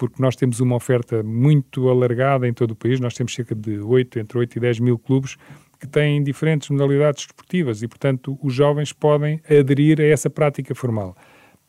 porque 0.00 0.22
nós 0.22 0.34
temos 0.34 0.60
uma 0.60 0.76
oferta 0.76 1.22
muito 1.22 1.90
alargada 1.90 2.48
em 2.48 2.54
todo 2.54 2.70
o 2.70 2.74
país, 2.74 2.98
nós 2.98 3.12
temos 3.12 3.34
cerca 3.34 3.54
de 3.54 3.80
8, 3.80 4.18
entre 4.18 4.38
8 4.38 4.56
e 4.56 4.60
10 4.60 4.80
mil 4.80 4.98
clubes 4.98 5.36
que 5.78 5.86
têm 5.86 6.24
diferentes 6.24 6.70
modalidades 6.70 7.26
desportivas 7.26 7.82
e, 7.82 7.88
portanto, 7.88 8.38
os 8.42 8.54
jovens 8.54 8.94
podem 8.94 9.42
aderir 9.46 10.00
a 10.00 10.04
essa 10.04 10.30
prática 10.30 10.74
formal. 10.74 11.14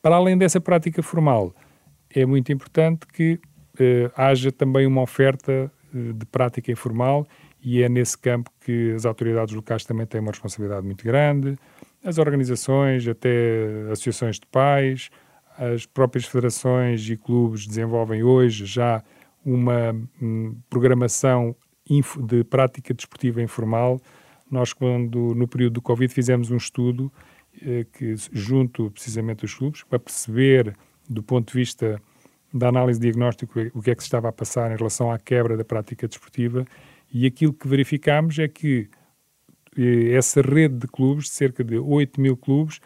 Para 0.01 0.15
além 0.15 0.37
dessa 0.37 0.61
prática 0.61 1.03
formal, 1.03 1.53
é 2.09 2.25
muito 2.25 2.53
importante 2.53 3.05
que 3.05 3.37
eh, 3.77 4.09
haja 4.15 4.49
também 4.49 4.87
uma 4.87 5.01
oferta 5.01 5.69
eh, 5.93 6.13
de 6.13 6.25
prática 6.27 6.71
informal 6.71 7.27
e 7.61 7.83
é 7.83 7.89
nesse 7.89 8.17
campo 8.17 8.49
que 8.65 8.93
as 8.93 9.05
autoridades 9.05 9.53
locais 9.53 9.83
também 9.83 10.05
têm 10.05 10.21
uma 10.21 10.31
responsabilidade 10.31 10.85
muito 10.85 11.03
grande, 11.03 11.57
as 12.01 12.17
organizações, 12.17 13.05
até 13.09 13.89
associações 13.91 14.39
de 14.39 14.47
pais, 14.47 15.09
as 15.61 15.85
próprias 15.85 16.25
federações 16.25 17.07
e 17.07 17.15
clubes 17.15 17.67
desenvolvem 17.67 18.23
hoje 18.23 18.65
já 18.65 19.03
uma 19.45 19.95
hum, 20.19 20.57
programação 20.67 21.55
de 22.27 22.43
prática 22.43 22.93
desportiva 22.93 23.41
informal. 23.41 24.01
Nós, 24.49 24.73
quando 24.73 25.35
no 25.35 25.47
período 25.47 25.73
do 25.73 25.81
Covid, 25.81 26.11
fizemos 26.11 26.49
um 26.49 26.57
estudo 26.57 27.11
eh, 27.61 27.85
que 27.93 28.15
junto 28.31 28.89
precisamente 28.89 29.41
dos 29.41 29.53
clubes 29.53 29.83
para 29.83 29.99
perceber, 29.99 30.75
do 31.07 31.21
ponto 31.21 31.51
de 31.51 31.59
vista 31.59 32.01
da 32.51 32.69
análise 32.69 32.99
diagnóstico, 32.99 33.59
o 33.73 33.81
que 33.81 33.91
é 33.91 33.95
que 33.95 34.01
se 34.01 34.07
estava 34.07 34.29
a 34.29 34.31
passar 34.31 34.71
em 34.71 34.77
relação 34.77 35.11
à 35.11 35.19
quebra 35.19 35.55
da 35.55 35.63
prática 35.63 36.07
desportiva 36.07 36.65
e 37.13 37.25
aquilo 37.27 37.53
que 37.53 37.67
verificámos 37.67 38.39
é 38.39 38.47
que 38.47 38.89
eh, 39.77 40.13
essa 40.13 40.41
rede 40.41 40.75
de 40.75 40.87
clubes, 40.87 41.29
cerca 41.29 41.63
de 41.63 41.77
8 41.77 42.19
mil 42.19 42.35
clubes, 42.35 42.79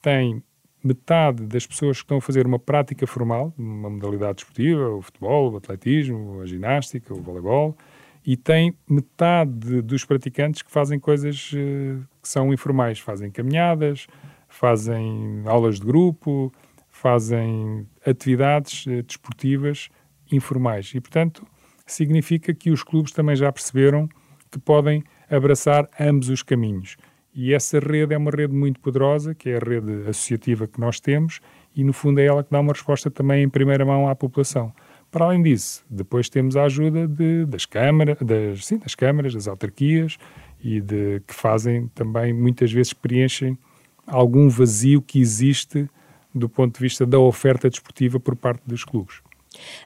tem 0.00 0.42
metade 0.82 1.44
das 1.46 1.66
pessoas 1.66 1.98
que 1.98 2.04
estão 2.04 2.18
a 2.18 2.20
fazer 2.20 2.46
uma 2.46 2.58
prática 2.58 3.06
formal, 3.06 3.52
uma 3.58 3.90
modalidade 3.90 4.36
desportiva, 4.36 4.88
o 4.90 5.02
futebol, 5.02 5.52
o 5.52 5.56
atletismo, 5.56 6.40
a 6.40 6.46
ginástica, 6.46 7.12
o 7.12 7.20
voleibol, 7.20 7.76
e 8.24 8.36
tem 8.36 8.74
metade 8.88 9.82
dos 9.82 10.04
praticantes 10.04 10.62
que 10.62 10.70
fazem 10.70 10.98
coisas 10.98 11.50
uh, 11.52 12.04
que 12.22 12.28
são 12.28 12.52
informais, 12.52 12.98
fazem 12.98 13.30
caminhadas, 13.30 14.06
fazem 14.48 15.42
aulas 15.46 15.80
de 15.80 15.86
grupo, 15.86 16.52
fazem 16.88 17.86
atividades 18.04 18.86
uh, 18.86 19.02
desportivas 19.02 19.88
informais. 20.30 20.92
E, 20.94 21.00
portanto, 21.00 21.46
significa 21.86 22.52
que 22.54 22.70
os 22.70 22.82
clubes 22.82 23.12
também 23.12 23.34
já 23.34 23.50
perceberam 23.50 24.08
que 24.50 24.58
podem 24.58 25.02
abraçar 25.30 25.88
ambos 25.98 26.28
os 26.28 26.42
caminhos. 26.42 26.96
E 27.40 27.54
essa 27.54 27.78
rede 27.78 28.12
é 28.12 28.18
uma 28.18 28.32
rede 28.32 28.52
muito 28.52 28.80
poderosa, 28.80 29.32
que 29.32 29.48
é 29.48 29.58
a 29.58 29.60
rede 29.60 30.08
associativa 30.08 30.66
que 30.66 30.80
nós 30.80 30.98
temos, 30.98 31.38
e 31.72 31.84
no 31.84 31.92
fundo 31.92 32.18
é 32.18 32.24
ela 32.24 32.42
que 32.42 32.50
dá 32.50 32.58
uma 32.58 32.72
resposta 32.72 33.12
também 33.12 33.44
em 33.44 33.48
primeira 33.48 33.84
mão 33.84 34.08
à 34.08 34.16
população. 34.16 34.72
Para 35.08 35.26
além 35.26 35.40
disso, 35.40 35.86
depois 35.88 36.28
temos 36.28 36.56
a 36.56 36.64
ajuda 36.64 37.06
de, 37.06 37.46
das 37.46 37.64
câmaras, 37.64 38.18
das, 38.20 38.66
sim, 38.66 38.78
das 38.78 38.96
câmaras, 38.96 39.34
das 39.34 39.46
autarquias, 39.46 40.18
e 40.60 40.80
de, 40.80 41.22
que 41.28 41.32
fazem 41.32 41.86
também, 41.94 42.32
muitas 42.32 42.72
vezes, 42.72 42.92
preenchem 42.92 43.56
algum 44.04 44.48
vazio 44.48 45.00
que 45.00 45.20
existe 45.20 45.88
do 46.34 46.48
ponto 46.48 46.74
de 46.74 46.80
vista 46.80 47.06
da 47.06 47.20
oferta 47.20 47.70
desportiva 47.70 48.18
por 48.18 48.34
parte 48.34 48.62
dos 48.66 48.82
clubes. 48.82 49.22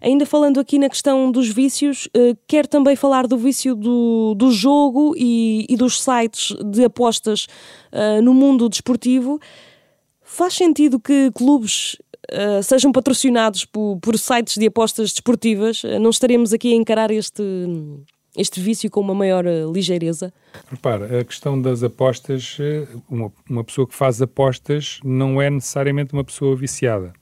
Ainda 0.01 0.27
falando 0.27 0.59
aqui 0.61 0.79
na 0.79 0.89
questão 0.89 1.31
dos 1.31 1.49
vícios, 1.49 2.07
uh, 2.07 2.37
quero 2.47 2.69
também 2.69 2.97
falar 2.97 3.27
do 3.27 3.37
vício 3.37 3.75
do, 3.75 4.35
do 4.35 4.51
jogo 4.51 5.15
e, 5.17 5.67
e 5.69 5.77
dos 5.77 6.01
sites 6.01 6.57
de 6.65 6.85
apostas 6.85 7.47
uh, 7.93 8.23
no 8.23 8.35
mundo 8.35 8.69
desportivo. 8.69 9.41
Faz 10.23 10.55
sentido 10.55 10.99
que 10.99 11.31
clubes 11.33 11.95
uh, 12.33 12.63
sejam 12.63 12.91
patrocinados 12.93 13.65
por, 13.65 13.99
por, 14.01 14.19
sites 14.19 14.57
de 14.57 14.67
apostas 14.67 15.13
desportivas? 15.13 15.83
não 16.01 16.11
estaremos 16.11 16.53
aqui 16.53 16.73
a 16.73 16.77
encarar 16.77 17.11
este, 17.11 17.43
este 18.37 18.61
vício 18.61 18.91
com 18.91 19.01
uma 19.01 19.15
maior 19.15 19.45
ligeireza? 19.73 20.33
Repara, 20.71 21.21
a 21.21 21.25
questão 21.25 21.61
das 21.61 21.83
apostas, 21.83 22.57
uma, 23.11 23.33
uma 23.49 23.63
pessoa 23.63 23.87
que 23.87 23.95
faz 23.95 24.23
apostas 24.23 25.01
não 25.05 25.41
é 25.41 25.51
necessariamente 25.51 26.13
uma 26.13 26.25
pessoa 26.25 26.57
viciada 26.57 27.13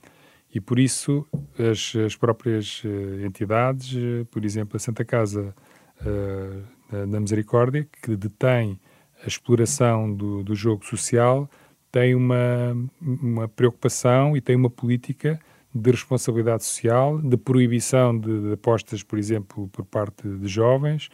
e 0.53 0.61
por 0.61 0.79
isso 0.79 1.27
as, 1.59 1.95
as 1.95 2.17
próprias 2.17 2.83
uh, 2.85 3.25
entidades, 3.25 3.93
uh, 3.93 4.25
por 4.31 4.45
exemplo, 4.45 4.77
a 4.77 4.81
Santa 4.81 5.05
Casa 5.05 5.55
uh, 6.01 7.07
da 7.07 7.21
Misericórdia, 7.21 7.87
que 8.03 8.17
detém 8.17 8.79
a 9.25 9.29
exploração 9.29 10.13
do, 10.13 10.43
do 10.43 10.55
jogo 10.55 10.85
social, 10.85 11.49
tem 11.93 12.17
uma, 12.17 12.77
uma 13.01 13.49
preocupação 13.49 14.37
e 14.37 14.41
tem 14.41 14.57
uma 14.57 14.71
política 14.71 15.39
de 15.73 15.91
responsabilidade 15.91 16.65
social, 16.65 17.21
de 17.21 17.37
proibição 17.37 18.19
de, 18.19 18.41
de 18.41 18.53
apostas, 18.55 19.05
por 19.05 19.19
exemplo, 19.19 19.69
por 19.69 19.85
parte 19.85 20.27
de 20.27 20.49
jovens 20.49 21.11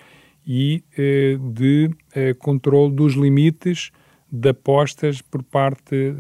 e 0.47 0.83
de 1.53 1.91
controle 2.39 2.95
dos 2.95 3.15
limites 3.15 3.91
de 4.31 4.51
apostas 4.51 5.21
por 5.21 5.43
parte 5.43 6.13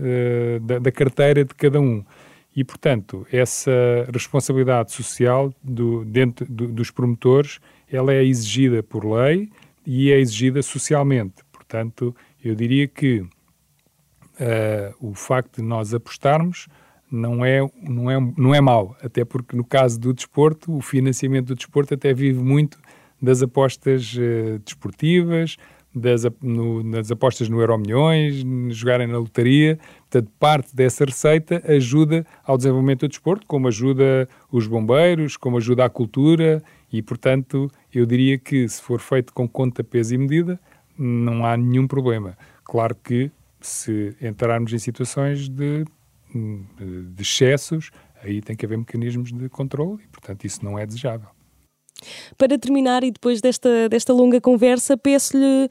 da, 0.63 0.79
da 0.81 0.93
carteira 0.93 1.45
de 1.45 1.55
cada 1.55 1.81
um. 1.81 2.05
E, 2.57 2.65
portanto, 2.65 3.27
essa 3.31 3.71
responsabilidade 4.11 4.91
social 4.91 5.53
do, 5.63 6.07
dentro 6.07 6.51
do, 6.51 6.69
dos 6.69 6.91
promotores, 6.91 7.61
ela 7.87 8.15
é 8.15 8.25
exigida 8.25 8.83
por 8.83 9.05
lei 9.05 9.51
e 9.85 10.11
é 10.11 10.19
exigida 10.19 10.63
socialmente. 10.63 11.45
Portanto, 11.53 12.17
eu 12.43 12.55
diria 12.55 12.89
que 12.89 13.21
uh, 13.21 13.29
o 14.99 15.15
facto 15.15 15.57
de 15.57 15.63
nós 15.63 15.93
apostarmos 15.93 16.67
não 17.13 17.45
é, 17.45 17.61
não, 17.83 18.11
é, 18.11 18.33
não 18.39 18.55
é 18.55 18.61
mau, 18.61 18.97
até 19.03 19.23
porque 19.23 19.55
no 19.55 19.65
caso 19.65 20.01
do 20.01 20.15
desporto, 20.15 20.75
o 20.75 20.81
financiamento 20.81 21.49
do 21.49 21.55
desporto 21.55 21.93
até 21.93 22.15
vive 22.15 22.43
muito 22.43 22.79
das 23.21 23.43
apostas 23.43 24.15
uh, 24.15 24.59
desportivas, 24.61 25.59
das, 25.97 26.25
no, 26.43 26.83
nas 26.83 27.11
apostas 27.11 27.49
no 27.49 27.59
Euro 27.59 27.79
Milhões, 27.79 28.45
jogarem 28.69 29.07
na 29.07 29.17
lotaria. 29.17 29.79
Portanto, 30.01 30.31
parte 30.39 30.77
dessa 30.77 31.07
receita 31.07 31.63
ajuda 31.67 32.27
ao 32.45 32.59
desenvolvimento 32.59 33.01
do 33.01 33.09
desporto, 33.09 33.47
como 33.47 33.67
ajuda 33.67 34.29
os 34.53 34.67
bombeiros, 34.67 35.39
como 35.39 35.57
ajuda 35.57 35.87
a 35.87 35.89
cultura 35.89 36.63
e, 36.93 37.03
portanto, 37.03 37.71
eu 37.93 38.05
diria 38.05 38.39
que 38.39 38.69
se 38.69 38.83
for 38.83 39.01
feito 39.01 39.33
com 39.33 39.49
conta, 39.49 39.83
peso 39.83 40.15
e 40.15 40.19
medida, 40.19 40.61
não 40.99 41.47
há 41.47 41.57
nenhum 41.57 41.87
problema. 41.87 42.37
Claro 42.63 42.95
que 42.95 43.31
se 43.61 44.15
entrarmos 44.21 44.73
em 44.75 44.79
situações 44.79 45.49
de, 45.49 45.85
de 46.35 47.23
excessos, 47.23 47.91
aí 48.23 48.43
tem 48.43 48.55
que 48.55 48.67
haver 48.67 48.77
mecanismos 48.77 49.33
de 49.33 49.49
controle 49.49 50.03
e, 50.05 50.09
portanto, 50.09 50.45
isso 50.45 50.63
não 50.63 50.79
é 50.79 50.85
desejável. 50.85 51.36
Para 52.37 52.59
terminar, 52.59 53.05
e 53.05 53.11
depois 53.11 53.41
desta, 53.41 53.89
desta 53.89 54.13
longa 54.13 54.41
conversa, 54.41 54.97
peço-lhe 54.97 55.69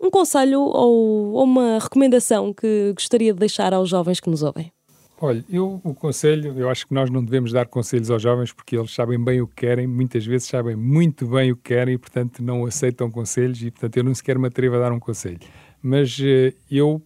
um 0.00 0.10
conselho 0.10 0.60
ou, 0.60 1.32
ou 1.32 1.44
uma 1.44 1.78
recomendação 1.78 2.52
que 2.52 2.92
gostaria 2.94 3.32
de 3.32 3.40
deixar 3.40 3.74
aos 3.74 3.88
jovens 3.88 4.20
que 4.20 4.30
nos 4.30 4.42
ouvem. 4.42 4.72
Olha, 5.20 5.44
eu 5.50 5.80
o 5.82 5.92
conselho, 5.92 6.56
eu 6.56 6.70
acho 6.70 6.86
que 6.86 6.94
nós 6.94 7.10
não 7.10 7.24
devemos 7.24 7.50
dar 7.50 7.66
conselhos 7.66 8.08
aos 8.08 8.22
jovens 8.22 8.52
porque 8.52 8.76
eles 8.76 8.94
sabem 8.94 9.22
bem 9.22 9.40
o 9.40 9.48
que 9.48 9.56
querem, 9.56 9.84
muitas 9.84 10.24
vezes 10.24 10.46
sabem 10.46 10.76
muito 10.76 11.26
bem 11.26 11.50
o 11.50 11.56
que 11.56 11.74
querem 11.74 11.94
e, 11.94 11.98
portanto, 11.98 12.40
não 12.40 12.64
aceitam 12.64 13.10
conselhos 13.10 13.60
e, 13.60 13.70
portanto, 13.72 13.96
eu 13.96 14.04
não 14.04 14.14
sequer 14.14 14.38
me 14.38 14.46
atrevo 14.46 14.76
a 14.76 14.78
dar 14.78 14.92
um 14.92 15.00
conselho. 15.00 15.40
Mas 15.82 16.16
uh, 16.20 16.54
eu, 16.70 17.02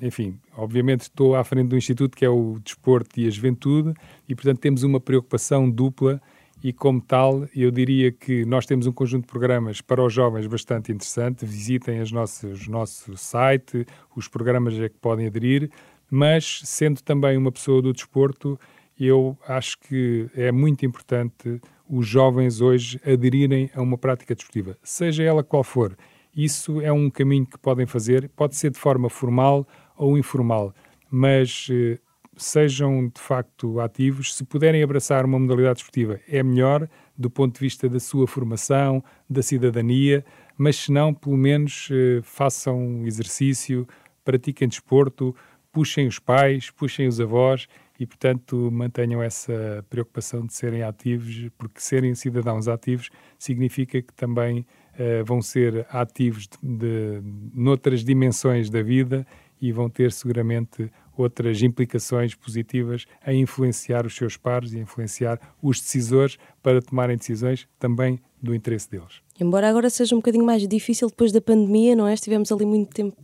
enfim, 0.00 0.38
obviamente 0.56 1.02
estou 1.02 1.34
à 1.34 1.42
frente 1.42 1.70
do 1.70 1.76
Instituto 1.76 2.16
que 2.16 2.24
é 2.24 2.28
o 2.28 2.56
Desporto 2.62 3.18
e 3.18 3.26
a 3.26 3.30
Juventude 3.30 3.94
e, 4.28 4.34
portanto, 4.36 4.60
temos 4.60 4.84
uma 4.84 5.00
preocupação 5.00 5.68
dupla 5.68 6.22
e, 6.62 6.72
como 6.72 7.00
tal, 7.00 7.48
eu 7.56 7.70
diria 7.70 8.12
que 8.12 8.44
nós 8.44 8.66
temos 8.66 8.86
um 8.86 8.92
conjunto 8.92 9.22
de 9.22 9.28
programas 9.30 9.80
para 9.80 10.04
os 10.04 10.12
jovens 10.12 10.46
bastante 10.46 10.92
interessante. 10.92 11.46
Visitem 11.46 12.00
as 12.00 12.12
nossas, 12.12 12.66
o 12.66 12.70
nosso 12.70 13.16
site, 13.16 13.86
os 14.14 14.28
programas 14.28 14.78
a 14.78 14.88
que 14.88 14.98
podem 14.98 15.26
aderir, 15.26 15.70
mas, 16.10 16.60
sendo 16.64 17.02
também 17.02 17.36
uma 17.36 17.50
pessoa 17.50 17.80
do 17.80 17.92
desporto, 17.92 18.58
eu 18.98 19.38
acho 19.48 19.78
que 19.78 20.28
é 20.34 20.52
muito 20.52 20.84
importante 20.84 21.60
os 21.88 22.06
jovens 22.06 22.60
hoje 22.60 23.00
aderirem 23.04 23.70
a 23.74 23.80
uma 23.80 23.96
prática 23.96 24.34
desportiva, 24.34 24.76
seja 24.82 25.22
ela 25.22 25.42
qual 25.42 25.64
for. 25.64 25.96
Isso 26.36 26.80
é 26.80 26.92
um 26.92 27.10
caminho 27.10 27.46
que 27.46 27.58
podem 27.58 27.86
fazer, 27.86 28.28
pode 28.36 28.54
ser 28.54 28.70
de 28.70 28.78
forma 28.78 29.08
formal 29.08 29.66
ou 29.96 30.16
informal, 30.18 30.74
mas 31.10 31.66
eh, 31.70 31.98
sejam 32.36 33.08
de 33.08 33.20
facto 33.20 33.80
ativos. 33.80 34.34
Se 34.34 34.44
puderem 34.44 34.82
abraçar 34.82 35.24
uma 35.24 35.38
modalidade 35.38 35.76
desportiva, 35.76 36.20
é 36.28 36.42
melhor 36.42 36.88
do 37.16 37.30
ponto 37.30 37.54
de 37.54 37.60
vista 37.60 37.88
da 37.88 38.00
sua 38.00 38.26
formação, 38.26 39.02
da 39.28 39.42
cidadania, 39.42 40.24
mas 40.56 40.76
se 40.76 40.92
não, 40.92 41.12
pelo 41.12 41.36
menos 41.36 41.88
eh, 41.90 42.20
façam 42.22 43.06
exercício, 43.06 43.86
pratiquem 44.24 44.68
desporto, 44.68 45.34
puxem 45.72 46.06
os 46.06 46.18
pais, 46.18 46.70
puxem 46.70 47.06
os 47.06 47.20
avós 47.20 47.66
e, 47.98 48.06
portanto, 48.06 48.70
mantenham 48.72 49.22
essa 49.22 49.84
preocupação 49.88 50.46
de 50.46 50.54
serem 50.54 50.82
ativos, 50.82 51.48
porque 51.58 51.80
serem 51.80 52.14
cidadãos 52.14 52.68
ativos 52.68 53.10
significa 53.38 54.00
que 54.00 54.12
também 54.14 54.66
eh, 54.98 55.22
vão 55.22 55.40
ser 55.40 55.86
ativos 55.90 56.48
de, 56.48 56.58
de, 56.62 57.20
noutras 57.54 58.04
dimensões 58.04 58.68
da 58.70 58.82
vida 58.82 59.26
e 59.60 59.72
vão 59.72 59.88
ter 59.88 60.12
seguramente 60.12 60.90
outras 61.20 61.62
implicações 61.62 62.34
positivas 62.34 63.06
a 63.24 63.32
influenciar 63.32 64.06
os 64.06 64.14
seus 64.14 64.36
pares 64.36 64.72
e 64.72 64.78
a 64.78 64.80
influenciar 64.80 65.38
os 65.62 65.80
decisores 65.80 66.38
para 66.62 66.80
tomarem 66.80 67.16
decisões 67.16 67.68
também 67.78 68.20
do 68.42 68.54
interesse 68.54 68.90
deles. 68.90 69.20
Embora 69.38 69.68
agora 69.68 69.88
seja 69.90 70.14
um 70.14 70.18
bocadinho 70.18 70.44
mais 70.44 70.66
difícil 70.66 71.08
depois 71.08 71.30
da 71.32 71.40
pandemia, 71.40 71.94
não 71.94 72.06
é? 72.06 72.14
Estivemos 72.14 72.50
ali 72.50 72.64
muito 72.64 72.90
tempo 72.90 73.16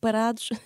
parados. 0.00 0.48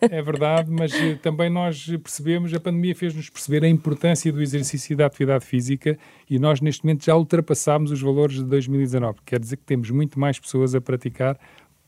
É 0.00 0.22
verdade, 0.22 0.70
mas 0.70 0.92
eh, 0.94 1.14
também 1.16 1.50
nós 1.50 1.86
percebemos, 2.02 2.52
a 2.54 2.60
pandemia 2.60 2.94
fez-nos 2.94 3.28
perceber 3.28 3.64
a 3.64 3.68
importância 3.68 4.32
do 4.32 4.40
exercício 4.40 4.96
da 4.96 5.06
atividade 5.06 5.44
física 5.44 5.98
e 6.28 6.38
nós 6.38 6.60
neste 6.60 6.84
momento 6.84 7.04
já 7.04 7.16
ultrapassámos 7.16 7.90
os 7.90 8.00
valores 8.00 8.36
de 8.36 8.44
2019. 8.44 9.18
Quer 9.24 9.40
dizer 9.40 9.56
que 9.56 9.64
temos 9.64 9.90
muito 9.90 10.18
mais 10.18 10.38
pessoas 10.38 10.74
a 10.74 10.80
praticar 10.80 11.38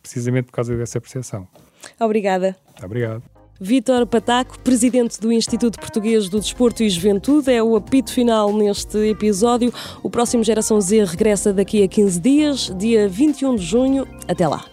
precisamente 0.03 0.47
por 0.47 0.53
causa 0.53 0.77
dessa 0.77 1.01
percepção. 1.01 1.47
Obrigada. 2.01 2.57
Obrigado. 2.83 3.38
Vítor 3.61 4.07
Pataco, 4.07 4.57
presidente 4.61 5.21
do 5.21 5.33
Instituto 5.33 5.81
Português 5.81 6.29
do 6.29 6.39
Desporto 6.39 6.85
e 6.85 6.89
Juventude, 6.89 7.51
é 7.51 7.61
o 7.61 7.75
apito 7.75 8.13
final 8.13 8.53
neste 8.53 8.99
episódio. 8.99 9.75
O 10.01 10.09
próximo 10.09 10.45
Geração 10.45 10.81
Z 10.81 11.05
regressa 11.05 11.53
daqui 11.53 11.83
a 11.83 11.89
15 11.89 12.21
dias, 12.21 12.73
dia 12.79 13.09
21 13.09 13.57
de 13.57 13.65
junho. 13.65 14.07
Até 14.29 14.47
lá. 14.47 14.65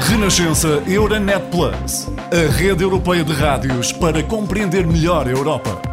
Renascença 0.00 0.82
Euronet 0.86 1.40
Plus, 1.50 2.08
a 2.30 2.50
rede 2.52 2.82
europeia 2.82 3.24
de 3.24 3.32
rádios 3.32 3.90
para 3.90 4.22
compreender 4.22 4.86
melhor 4.86 5.26
a 5.26 5.30
Europa. 5.30 5.87